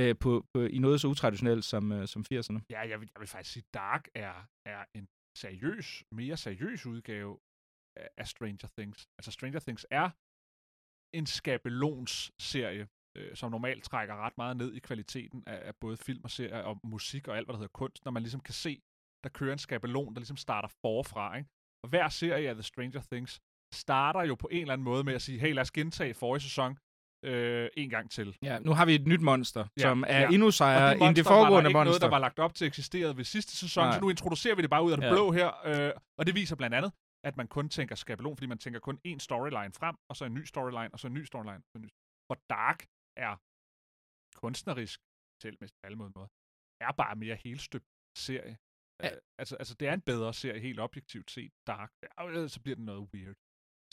øh, 0.00 0.14
på, 0.20 0.46
på, 0.54 0.62
i 0.62 0.78
noget 0.78 1.00
så 1.00 1.08
utraditionelt 1.08 1.64
som, 1.64 1.92
øh, 1.92 2.08
som 2.08 2.24
80'erne. 2.32 2.60
Ja, 2.70 2.80
jeg 2.90 3.00
vil, 3.00 3.08
jeg 3.14 3.20
vil 3.20 3.28
faktisk 3.28 3.52
sige, 3.52 3.64
Dark 3.74 4.08
er, 4.14 4.46
er 4.66 4.84
en 4.94 5.06
seriøs, 5.38 6.04
mere 6.12 6.36
seriøs 6.36 6.86
udgave 6.86 7.38
af, 8.18 8.28
Stranger 8.28 8.68
Things. 8.78 9.08
Altså 9.18 9.30
Stranger 9.30 9.60
Things 9.60 9.86
er 9.90 10.10
en 11.18 11.26
skabelons-serie, 11.26 12.84
øh, 13.18 13.36
som 13.36 13.50
normalt 13.50 13.84
trækker 13.84 14.14
ret 14.16 14.32
meget 14.36 14.56
ned 14.56 14.74
i 14.74 14.78
kvaliteten 14.78 15.42
af, 15.46 15.68
af 15.68 15.74
både 15.76 15.96
film 15.96 16.24
og 16.24 16.30
serier 16.30 16.62
og 16.62 16.80
musik 16.84 17.28
og 17.28 17.36
alt, 17.36 17.46
hvad 17.46 17.52
der 17.52 17.58
hedder 17.58 17.72
kunst, 17.72 18.04
når 18.04 18.12
man 18.12 18.22
ligesom 18.22 18.40
kan 18.40 18.54
se, 18.54 18.82
der 19.24 19.30
kører 19.30 19.52
en 19.52 19.58
skabelon, 19.58 20.14
der 20.14 20.20
ligesom 20.20 20.36
starter 20.36 20.68
forfra. 20.68 21.36
Ikke? 21.36 21.48
Og 21.82 21.88
hver 21.88 22.08
serie 22.08 22.48
af 22.48 22.54
The 22.54 22.62
Stranger 22.62 23.02
Things 23.12 23.40
starter 23.74 24.22
jo 24.22 24.34
på 24.34 24.48
en 24.52 24.60
eller 24.60 24.72
anden 24.72 24.84
måde 24.84 25.04
med 25.04 25.14
at 25.14 25.22
sige, 25.22 25.38
hey, 25.38 25.52
lad 25.54 25.62
os 25.62 25.70
gentage 25.70 26.14
forrige 26.14 26.42
sæson 26.42 26.78
øh, 27.24 27.68
en 27.76 27.90
gang 27.90 28.10
til. 28.10 28.36
Ja, 28.42 28.58
nu 28.58 28.72
har 28.72 28.84
vi 28.86 28.94
et 28.94 29.06
nyt 29.06 29.20
monster, 29.20 29.66
ja, 29.76 29.82
som 29.82 30.04
er 30.06 30.20
ja. 30.20 30.28
endnu 30.28 30.50
sejere 30.50 30.98
end 30.98 31.16
det 31.16 31.26
foregående 31.26 31.54
var 31.54 31.60
der 31.60 31.68
ikke 31.68 31.76
monster. 31.78 31.90
noget, 31.90 32.02
der 32.02 32.08
var 32.08 32.18
lagt 32.18 32.38
op 32.38 32.54
til 32.54 32.66
eksisterede 32.66 33.16
ved 33.16 33.24
sidste 33.24 33.56
sæson, 33.56 33.84
Nej. 33.84 33.94
så 33.94 34.00
nu 34.00 34.10
introducerer 34.10 34.54
vi 34.54 34.62
det 34.62 34.70
bare 34.70 34.84
ud 34.84 34.90
af 34.90 34.96
det 34.96 35.04
ja. 35.04 35.12
blå 35.12 35.32
her. 35.32 35.48
Øh, 35.66 35.92
og 36.18 36.26
det 36.26 36.34
viser 36.34 36.56
blandt 36.56 36.76
andet, 36.76 36.92
at 37.24 37.36
man 37.36 37.48
kun 37.48 37.68
tænker 37.68 37.94
skabelon, 37.94 38.36
fordi 38.36 38.46
man 38.46 38.58
tænker 38.58 38.80
kun 38.80 38.98
én 39.08 39.18
storyline 39.18 39.72
frem, 39.72 39.96
og 40.10 40.16
så 40.16 40.24
en 40.24 40.34
ny 40.34 40.44
storyline, 40.44 40.90
og 40.92 40.98
så 41.00 41.06
en 41.06 41.14
ny 41.14 41.24
storyline. 41.24 41.62
Og 41.74 41.76
en 41.76 41.82
ny. 41.82 41.88
Hvor 42.26 42.38
Dark 42.50 42.86
er 43.26 43.34
kunstnerisk, 44.42 44.98
selv 45.42 45.56
med 45.60 45.68
alle 45.86 45.96
måder, 45.96 46.28
er 46.86 46.92
bare 47.02 47.16
mere 47.16 47.36
helstøbt 47.44 47.88
serie. 48.18 48.56
Ja. 49.02 49.10
Uh, 49.12 49.18
altså, 49.40 49.54
altså, 49.56 49.74
det 49.80 49.88
er 49.88 49.94
en 49.94 50.06
bedre 50.12 50.34
serie, 50.34 50.60
helt 50.60 50.80
objektivt 50.80 51.30
set. 51.30 51.52
Dark. 51.66 51.90
Ja, 52.02 52.48
så 52.48 52.60
bliver 52.62 52.76
det 52.76 52.84
noget 52.84 53.08
weird 53.14 53.36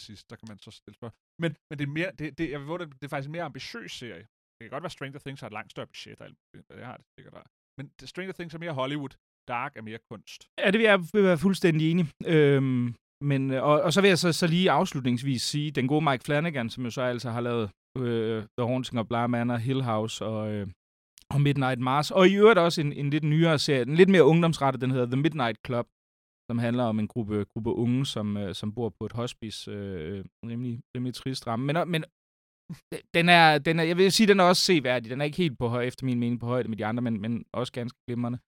sidst. 0.07 0.29
Der 0.29 0.35
kan 0.35 0.47
man 0.51 0.59
så 0.59 0.71
stille 0.71 0.95
spørgsmål. 0.95 1.19
Men, 1.43 1.51
men 1.69 1.79
det 1.79 1.85
er 1.87 1.93
mere, 1.99 2.11
det, 2.19 2.37
det, 2.37 2.45
jeg 2.51 2.59
vil 2.61 2.79
det, 2.79 2.87
det 2.99 3.03
er 3.03 3.13
faktisk 3.13 3.27
en 3.27 3.31
mere 3.31 3.43
ambitiøs 3.43 3.91
serie. 3.91 4.25
Det 4.55 4.61
kan 4.61 4.69
godt 4.69 4.83
være, 4.83 4.89
Stranger 4.97 5.19
Things 5.19 5.41
har 5.41 5.47
et 5.47 5.53
langt 5.53 5.71
større 5.71 5.87
budget, 5.87 6.21
og 6.21 6.29
det 6.53 6.85
har 6.85 6.97
det 6.97 7.05
sikkert 7.17 7.33
der. 7.33 7.43
Men 7.77 7.85
Stranger 8.13 8.33
Things 8.33 8.53
er 8.53 8.59
mere 8.59 8.73
Hollywood, 8.73 9.13
Dark 9.47 9.77
er 9.77 9.81
mere 9.81 9.99
kunst. 10.11 10.49
Ja, 10.59 10.71
det 10.71 10.79
vil 10.79 10.87
jeg, 10.91 10.99
vil 11.13 11.23
være 11.23 11.37
fuldstændig 11.37 11.91
enig. 11.91 12.05
Øhm, 12.27 12.95
men, 13.21 13.51
og, 13.51 13.81
og 13.81 13.93
så 13.93 14.01
vil 14.01 14.07
jeg 14.07 14.19
så, 14.19 14.33
så 14.33 14.47
lige 14.47 14.71
afslutningsvis 14.71 15.41
sige, 15.41 15.71
den 15.71 15.87
gode 15.87 16.03
Mike 16.09 16.23
Flanagan, 16.23 16.69
som 16.69 16.83
jo 16.83 16.91
så 16.91 17.01
altså 17.01 17.29
har 17.31 17.41
lavet 17.41 17.71
øh, 17.97 18.43
The 18.57 18.67
Haunting 18.67 18.99
of 18.99 19.07
Bly 19.07 19.25
Manor, 19.25 19.55
Hill 19.55 19.83
House 19.83 20.25
og, 20.25 20.53
øh, 20.53 20.67
og 21.29 21.41
Midnight 21.41 21.79
Mars. 21.79 22.11
Og 22.11 22.27
i 22.27 22.35
øvrigt 22.35 22.59
også 22.59 22.81
en, 22.81 22.93
en 22.93 23.09
lidt 23.09 23.23
nyere 23.23 23.59
serie, 23.59 23.81
en 23.81 23.95
lidt 23.95 24.09
mere 24.09 24.23
ungdomsrettet, 24.23 24.81
den 24.81 24.91
hedder 24.91 25.05
The 25.05 25.21
Midnight 25.21 25.57
Club, 25.65 25.87
som 26.51 26.57
handler 26.57 26.83
om 26.83 26.99
en 26.99 27.07
gruppe, 27.07 27.45
gruppe 27.53 27.71
unge, 27.71 28.05
som, 28.05 28.37
øh, 28.37 28.55
som 28.55 28.75
bor 28.75 28.89
på 28.99 29.05
et 29.05 29.11
hospice. 29.11 29.71
Øh, 29.71 30.25
rimelig, 30.45 30.81
rimelig 30.95 31.13
trist 31.13 31.47
ramme. 31.47 31.65
Men, 31.65 31.91
men 31.91 32.03
den 33.13 33.29
er, 33.29 33.57
den 33.57 33.79
er, 33.79 33.83
jeg 33.83 33.97
vil 33.97 34.11
sige, 34.11 34.27
den 34.27 34.39
er 34.39 34.43
også 34.43 34.61
seværdig. 34.61 35.11
Den 35.11 35.21
er 35.21 35.25
ikke 35.25 35.37
helt 35.37 35.57
på 35.57 35.67
høj, 35.67 35.83
efter 35.83 36.05
min 36.05 36.19
mening, 36.19 36.39
på 36.39 36.45
højde 36.45 36.69
med 36.69 36.77
de 36.77 36.85
andre, 36.85 37.01
men, 37.01 37.21
men 37.21 37.45
også 37.53 37.73
ganske 37.73 37.99
glimrende. 38.07 38.39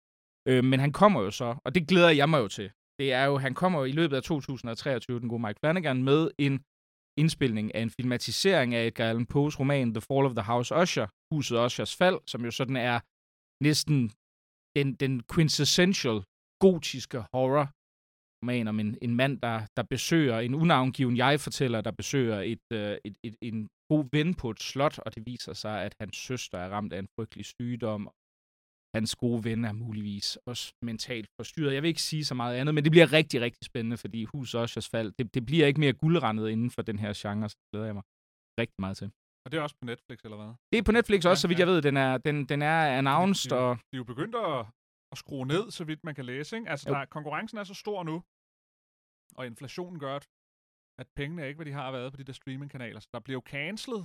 Øh, 0.50 0.64
men 0.64 0.80
han 0.80 0.92
kommer 0.92 1.22
jo 1.22 1.32
så, 1.32 1.56
og 1.66 1.76
det 1.76 1.88
glæder 1.88 2.10
jeg 2.10 2.30
mig 2.30 2.40
jo 2.40 2.48
til. 2.48 2.72
Det 3.00 3.14
er 3.14 3.26
jo, 3.26 3.38
han 3.38 3.54
kommer 3.54 3.80
jo 3.80 3.86
i 3.86 3.92
løbet 3.92 4.16
af 4.16 4.24
2023, 4.24 5.20
den 5.20 5.30
gode 5.30 5.42
Mike 5.42 5.60
Flanagan, 5.60 6.04
med 6.04 6.32
en 6.38 6.64
indspilning 7.18 7.76
af 7.76 7.82
en 7.82 7.90
filmatisering 7.90 8.76
af 8.76 8.88
Edgar 8.88 9.10
Allan 9.10 9.26
Poes 9.26 9.60
roman 9.60 9.94
The 9.94 10.02
Fall 10.02 10.26
of 10.26 10.36
the 10.40 10.48
House 10.52 10.76
Usher, 10.76 11.08
Huset 11.34 11.58
Ushers 11.66 11.96
fald, 11.96 12.20
som 12.28 12.46
jo 12.46 12.52
sådan 12.52 12.76
er 12.76 13.00
næsten 13.64 13.98
den, 14.78 14.88
den 15.04 15.14
quintessential 15.34 16.18
gotiske 16.60 17.20
horror 17.34 17.66
roman 18.42 18.68
om 18.68 18.80
en, 18.80 18.98
en 19.02 19.16
mand, 19.16 19.42
der, 19.42 19.58
der 19.78 19.84
besøger, 19.84 20.40
en 20.40 20.56
unavngiven 20.56 21.18
jeg-fortæller, 21.18 21.82
der 21.82 21.92
besøger 21.92 22.40
et, 22.54 22.66
øh, 22.74 22.98
et, 23.06 23.16
et, 23.24 23.36
en 23.42 23.70
god 23.90 24.06
ven 24.12 24.34
på 24.42 24.50
et 24.50 24.60
slot, 24.60 25.00
og 25.00 25.16
det 25.16 25.26
viser 25.26 25.54
sig, 25.54 25.84
at 25.84 25.96
hans 26.02 26.18
søster 26.18 26.58
er 26.58 26.70
ramt 26.70 26.94
af 26.94 27.00
en 27.00 27.08
frygtelig 27.16 27.46
sygdom. 27.46 28.10
Hans 28.98 29.16
gode 29.16 29.44
ven 29.44 29.66
er 29.66 29.74
muligvis 29.86 30.38
også 30.46 30.74
mentalt 30.90 31.30
forstyrret. 31.40 31.74
Jeg 31.74 31.82
vil 31.84 31.88
ikke 31.94 32.02
sige 32.12 32.26
så 32.26 32.36
meget 32.42 32.56
andet, 32.60 32.76
men 32.76 32.84
det 32.84 32.92
bliver 32.92 33.14
rigtig, 33.14 33.42
rigtig 33.42 33.66
spændende, 33.72 33.98
fordi 33.98 34.20
Hus 34.24 34.54
Oshers 34.54 34.90
fald, 34.90 35.10
det, 35.20 35.34
det 35.36 35.46
bliver 35.46 35.66
ikke 35.68 35.80
mere 35.80 35.94
guldrendet 35.94 36.50
inden 36.50 36.72
for 36.72 36.82
den 36.82 37.00
her 37.00 37.12
genre, 37.22 37.50
så 37.50 37.58
glæder 37.72 37.86
jeg 37.86 37.96
mig 37.96 38.04
rigtig 38.62 38.80
meget 38.80 38.98
til. 38.98 39.08
Og 39.44 39.52
det 39.52 39.58
er 39.58 39.62
også 39.62 39.76
på 39.82 39.86
Netflix, 39.86 40.18
eller 40.24 40.38
hvad? 40.38 40.52
Det 40.72 40.78
er 40.80 40.84
på 40.84 40.92
Netflix 40.92 41.18
også, 41.18 41.30
ja, 41.30 41.36
så 41.36 41.48
vidt 41.48 41.60
ja. 41.60 41.66
jeg 41.66 41.74
ved. 41.74 41.82
Den 41.82 41.98
er, 41.98 42.18
den, 42.18 42.46
den 42.52 42.62
er 42.62 42.98
announced. 43.00 43.50
De, 43.52 43.56
de, 43.56 43.60
og... 43.62 43.76
de 43.76 43.94
er 43.98 43.98
jo 43.98 44.04
begyndt 44.14 44.36
at, 44.36 44.66
at 45.12 45.18
skrue 45.18 45.46
ned, 45.54 45.72
så 45.72 45.84
vidt 45.90 46.04
man 46.04 46.16
kan 46.16 46.26
læse. 46.26 46.58
Ikke? 46.58 46.70
Altså, 46.70 46.90
der, 46.90 47.06
konkurrencen 47.06 47.58
er 47.58 47.64
så 47.64 47.74
stor 47.74 48.04
nu, 48.04 48.24
og 49.38 49.46
inflationen 49.52 50.00
gør, 50.00 50.16
at 51.02 51.08
pengene 51.20 51.42
er 51.42 51.48
ikke, 51.50 51.58
hvad 51.58 51.66
de 51.66 51.72
har 51.82 51.92
været 51.92 52.12
på 52.14 52.18
de 52.18 52.24
der 52.24 52.34
streamingkanaler. 52.34 53.00
Så 53.00 53.10
der 53.14 53.20
bliver 53.20 53.38
jo 53.40 53.44
cancelet 53.46 54.04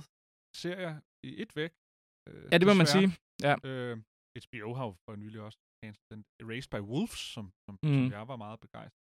serier 0.63 0.93
i 1.23 1.41
et 1.41 1.55
væk. 1.55 1.71
Øh, 2.29 2.43
ja, 2.51 2.57
det 2.57 2.67
må 2.67 2.73
man 2.73 2.87
sige. 2.95 3.07
Ja. 3.47 3.55
Øh, 3.69 3.97
HBO 4.45 4.73
har 4.73 4.85
jo 4.85 4.95
for 5.05 5.15
nylig 5.15 5.41
også 5.41 5.59
den 6.11 6.23
Erased 6.41 6.69
by 6.73 6.81
Wolves, 6.91 7.19
som, 7.33 7.45
som, 7.65 7.73
mm. 7.83 7.89
som 7.89 8.11
jeg 8.17 8.27
var 8.27 8.35
meget 8.45 8.59
begejstret. 8.59 9.03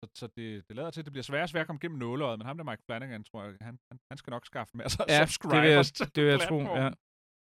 Så, 0.00 0.10
så 0.20 0.26
det, 0.36 0.68
det 0.68 0.76
lader 0.76 0.90
til, 0.90 1.00
at 1.00 1.04
det 1.04 1.12
bliver 1.12 1.22
svært 1.22 1.50
svært 1.50 1.60
at 1.60 1.66
komme 1.66 1.80
gennem 1.80 1.98
nåleøjet, 1.98 2.38
men 2.38 2.46
ham 2.46 2.56
der 2.58 2.64
Mike 2.64 2.82
Flanagan, 2.86 3.24
tror 3.24 3.42
jeg, 3.44 3.56
han, 3.60 3.78
han, 3.90 3.98
han 4.10 4.18
skal 4.18 4.30
nok 4.30 4.46
skaffe 4.46 4.76
masser 4.76 5.04
af 5.04 5.08
ja, 5.08 5.26
subscribers 5.26 5.92
det 5.92 6.00
vil 6.00 6.06
jeg, 6.06 6.16
det 6.16 6.24
vil 6.24 6.30
jeg 6.30 6.40
tro, 6.48 6.60
ja. 6.60 6.90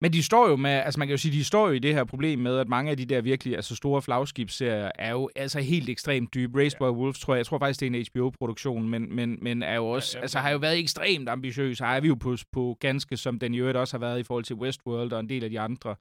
Men 0.03 0.13
de 0.13 0.23
står 0.23 0.49
jo 0.49 0.55
med, 0.55 0.71
altså 0.71 0.99
man 0.99 1.07
kan 1.07 1.13
jo 1.13 1.17
sige, 1.17 1.31
de 1.31 1.43
står 1.43 1.67
jo 1.67 1.73
i 1.73 1.79
det 1.79 1.93
her 1.93 2.03
problem 2.03 2.39
med, 2.39 2.57
at 2.57 2.67
mange 2.67 2.91
af 2.91 2.97
de 2.97 3.05
der 3.05 3.21
virkelig 3.21 3.55
altså 3.55 3.75
store 3.75 4.01
flagskibsserier 4.01 4.91
er 4.95 5.11
jo 5.11 5.29
altså 5.35 5.59
helt 5.59 5.89
ekstremt 5.89 6.33
dybe. 6.33 6.59
Race 6.59 6.77
ja. 6.81 6.91
by 6.91 6.95
Wolves, 6.95 7.19
tror 7.19 7.33
jeg, 7.33 7.37
jeg 7.37 7.45
tror 7.45 7.59
faktisk, 7.59 7.79
det 7.79 7.87
er 7.87 7.99
en 7.99 8.05
HBO-produktion, 8.11 8.89
men, 8.89 9.15
men, 9.15 9.37
men 9.41 9.63
er 9.63 9.75
jo 9.75 9.85
også, 9.85 10.17
ja, 10.17 10.19
ja, 10.19 10.21
altså 10.21 10.39
har 10.39 10.49
jo 10.49 10.57
været 10.57 10.79
ekstremt 10.79 11.29
ambitiøs. 11.29 11.81
Er 11.81 11.99
vi 11.99 12.07
jo 12.07 12.15
på, 12.15 12.37
på 12.51 12.77
ganske, 12.79 13.17
som 13.17 13.39
den 13.39 13.53
i 13.53 13.59
øvrigt 13.59 13.77
også 13.77 13.97
har 13.97 13.99
været 13.99 14.19
i 14.19 14.23
forhold 14.23 14.43
til 14.43 14.55
Westworld 14.55 15.13
og 15.13 15.19
en 15.19 15.29
del 15.29 15.43
af 15.43 15.49
de 15.49 15.59
andre 15.59 15.95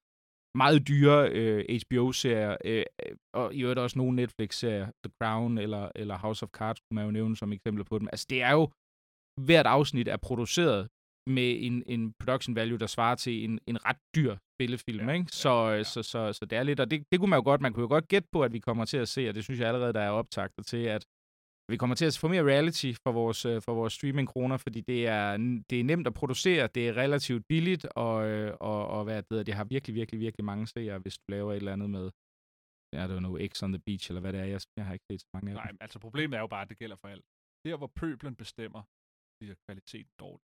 meget 0.54 0.88
dyre 0.88 1.30
øh, 1.30 1.64
HBO-serier, 1.82 2.56
øh, 2.64 2.84
og 3.34 3.54
i 3.54 3.62
øvrigt 3.62 3.78
også 3.78 3.98
nogle 3.98 4.16
Netflix-serier, 4.16 4.86
The 5.04 5.12
Crown 5.22 5.58
eller, 5.58 5.90
eller 5.94 6.18
House 6.18 6.42
of 6.42 6.50
Cards, 6.50 6.80
kunne 6.80 6.94
man 6.94 7.04
jo 7.04 7.10
nævne 7.10 7.36
som 7.36 7.52
eksempel 7.52 7.84
på 7.84 7.98
dem. 7.98 8.08
Altså 8.12 8.26
det 8.30 8.42
er 8.42 8.52
jo, 8.52 8.70
hvert 9.40 9.66
afsnit 9.66 10.08
er 10.08 10.16
produceret 10.16 10.88
med 11.26 11.56
en, 11.66 11.82
en 11.86 12.12
production 12.20 12.56
value, 12.56 12.78
der 12.78 12.86
svarer 12.86 13.14
til 13.14 13.44
en, 13.44 13.60
en 13.66 13.86
ret 13.86 13.96
dyr 14.16 14.36
spillefilm, 14.56 15.08
ja, 15.08 15.14
ikke? 15.14 15.26
Så, 15.32 15.48
ja, 15.48 15.76
ja. 15.76 15.82
Så, 15.82 16.02
så, 16.02 16.32
så 16.32 16.44
det 16.44 16.58
er 16.58 16.62
lidt, 16.62 16.80
og 16.80 16.90
det, 16.90 17.04
det 17.12 17.20
kunne 17.20 17.30
man 17.30 17.38
jo 17.38 17.44
godt, 17.44 17.60
man 17.60 17.72
kunne 17.72 17.82
jo 17.82 17.88
godt 17.88 18.08
gætte 18.08 18.28
på, 18.32 18.42
at 18.42 18.52
vi 18.52 18.58
kommer 18.58 18.84
til 18.84 18.96
at 18.96 19.08
se, 19.08 19.28
og 19.28 19.34
det 19.34 19.44
synes 19.44 19.60
jeg 19.60 19.68
allerede, 19.68 19.92
der 19.92 20.00
er 20.00 20.10
optagter 20.10 20.62
til, 20.62 20.82
at 20.96 21.06
vi 21.72 21.76
kommer 21.76 21.96
til 21.96 22.06
at 22.06 22.18
få 22.20 22.28
mere 22.28 22.44
reality 22.52 22.90
for 23.04 23.12
vores, 23.12 23.40
øh, 23.50 23.62
for 23.66 23.74
vores 23.74 23.92
streaming-kroner, 23.92 24.56
fordi 24.56 24.80
det 24.80 25.00
er, 25.06 25.36
det 25.70 25.80
er 25.80 25.84
nemt 25.84 26.06
at 26.06 26.14
producere, 26.14 26.66
det 26.74 26.88
er 26.88 26.92
relativt 27.04 27.42
billigt, 27.48 27.84
og, 27.84 28.16
øh, 28.28 28.56
og, 28.60 28.80
og 28.94 29.04
hvad 29.04 29.22
det, 29.22 29.46
det 29.46 29.54
har 29.54 29.64
virkelig, 29.64 29.94
virkelig, 29.94 30.20
virkelig 30.20 30.44
mange 30.44 30.66
seere, 30.66 30.98
hvis 30.98 31.18
du 31.18 31.24
laver 31.28 31.52
et 31.52 31.56
eller 31.56 31.72
andet 31.72 31.90
med 31.90 32.06
I 33.02 33.04
don't 33.10 33.24
know, 33.24 33.38
X 33.52 33.62
on 33.62 33.72
the 33.72 33.82
Beach, 33.86 34.10
eller 34.10 34.20
hvad 34.20 34.32
det 34.32 34.40
er. 34.40 34.44
Jeg, 34.44 34.60
jeg 34.76 34.84
har 34.86 34.92
ikke 34.92 35.08
set 35.10 35.20
så 35.20 35.28
mange 35.34 35.50
af 35.50 35.54
Nej, 35.54 35.66
dem. 35.66 35.74
men 35.74 35.78
altså 35.80 35.98
problemet 35.98 36.36
er 36.36 36.40
jo 36.40 36.46
bare, 36.46 36.62
at 36.62 36.68
det 36.68 36.78
gælder 36.78 36.96
for 36.96 37.08
alt. 37.08 37.24
Der, 37.64 37.76
hvor 37.76 37.90
pøblen 38.00 38.34
bestemmer, 38.42 38.82
bliver 39.40 39.54
kvaliteten 39.66 40.12
dårlig. 40.24 40.46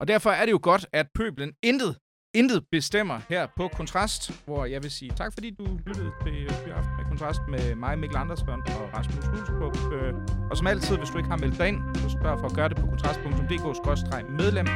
Og 0.00 0.08
derfor 0.12 0.30
er 0.30 0.44
det 0.46 0.52
jo 0.52 0.60
godt, 0.70 0.84
at 0.92 1.06
pøblen 1.18 1.50
intet, 1.70 1.92
intet 2.36 2.62
bestemmer 2.72 3.20
her 3.28 3.46
på 3.56 3.68
Kontrast, 3.68 4.44
hvor 4.44 4.64
jeg 4.64 4.82
vil 4.82 4.90
sige 4.90 5.10
tak, 5.16 5.32
fordi 5.32 5.50
du 5.50 5.66
lyttede 5.86 6.10
til 6.24 6.54
Fyraften 6.64 6.96
med 6.98 7.04
Kontrast 7.04 7.40
med 7.48 7.74
mig, 7.74 7.98
Mikkel 7.98 8.16
Andersson 8.16 8.60
og 8.66 8.90
Rasmus 8.96 9.24
Hulsbuk. 9.24 9.92
Øh, 9.92 10.14
og 10.50 10.56
som 10.56 10.66
altid, 10.66 10.96
hvis 10.96 11.08
du 11.10 11.18
ikke 11.18 11.30
har 11.30 11.36
meldt 11.36 11.58
dig 11.58 11.68
ind, 11.68 11.78
så 11.94 12.08
spørg 12.08 12.38
for 12.40 12.46
at 12.46 12.54
gøre 12.54 12.68
det 12.68 12.76
på 12.76 12.86
kontrast.dk-medlem. 12.86 14.66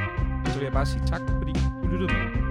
Så 0.46 0.54
vil 0.58 0.64
jeg 0.64 0.72
bare 0.72 0.86
sige 0.86 1.02
tak, 1.06 1.20
fordi 1.38 1.52
du 1.82 1.86
lyttede 1.92 2.12
med. 2.12 2.50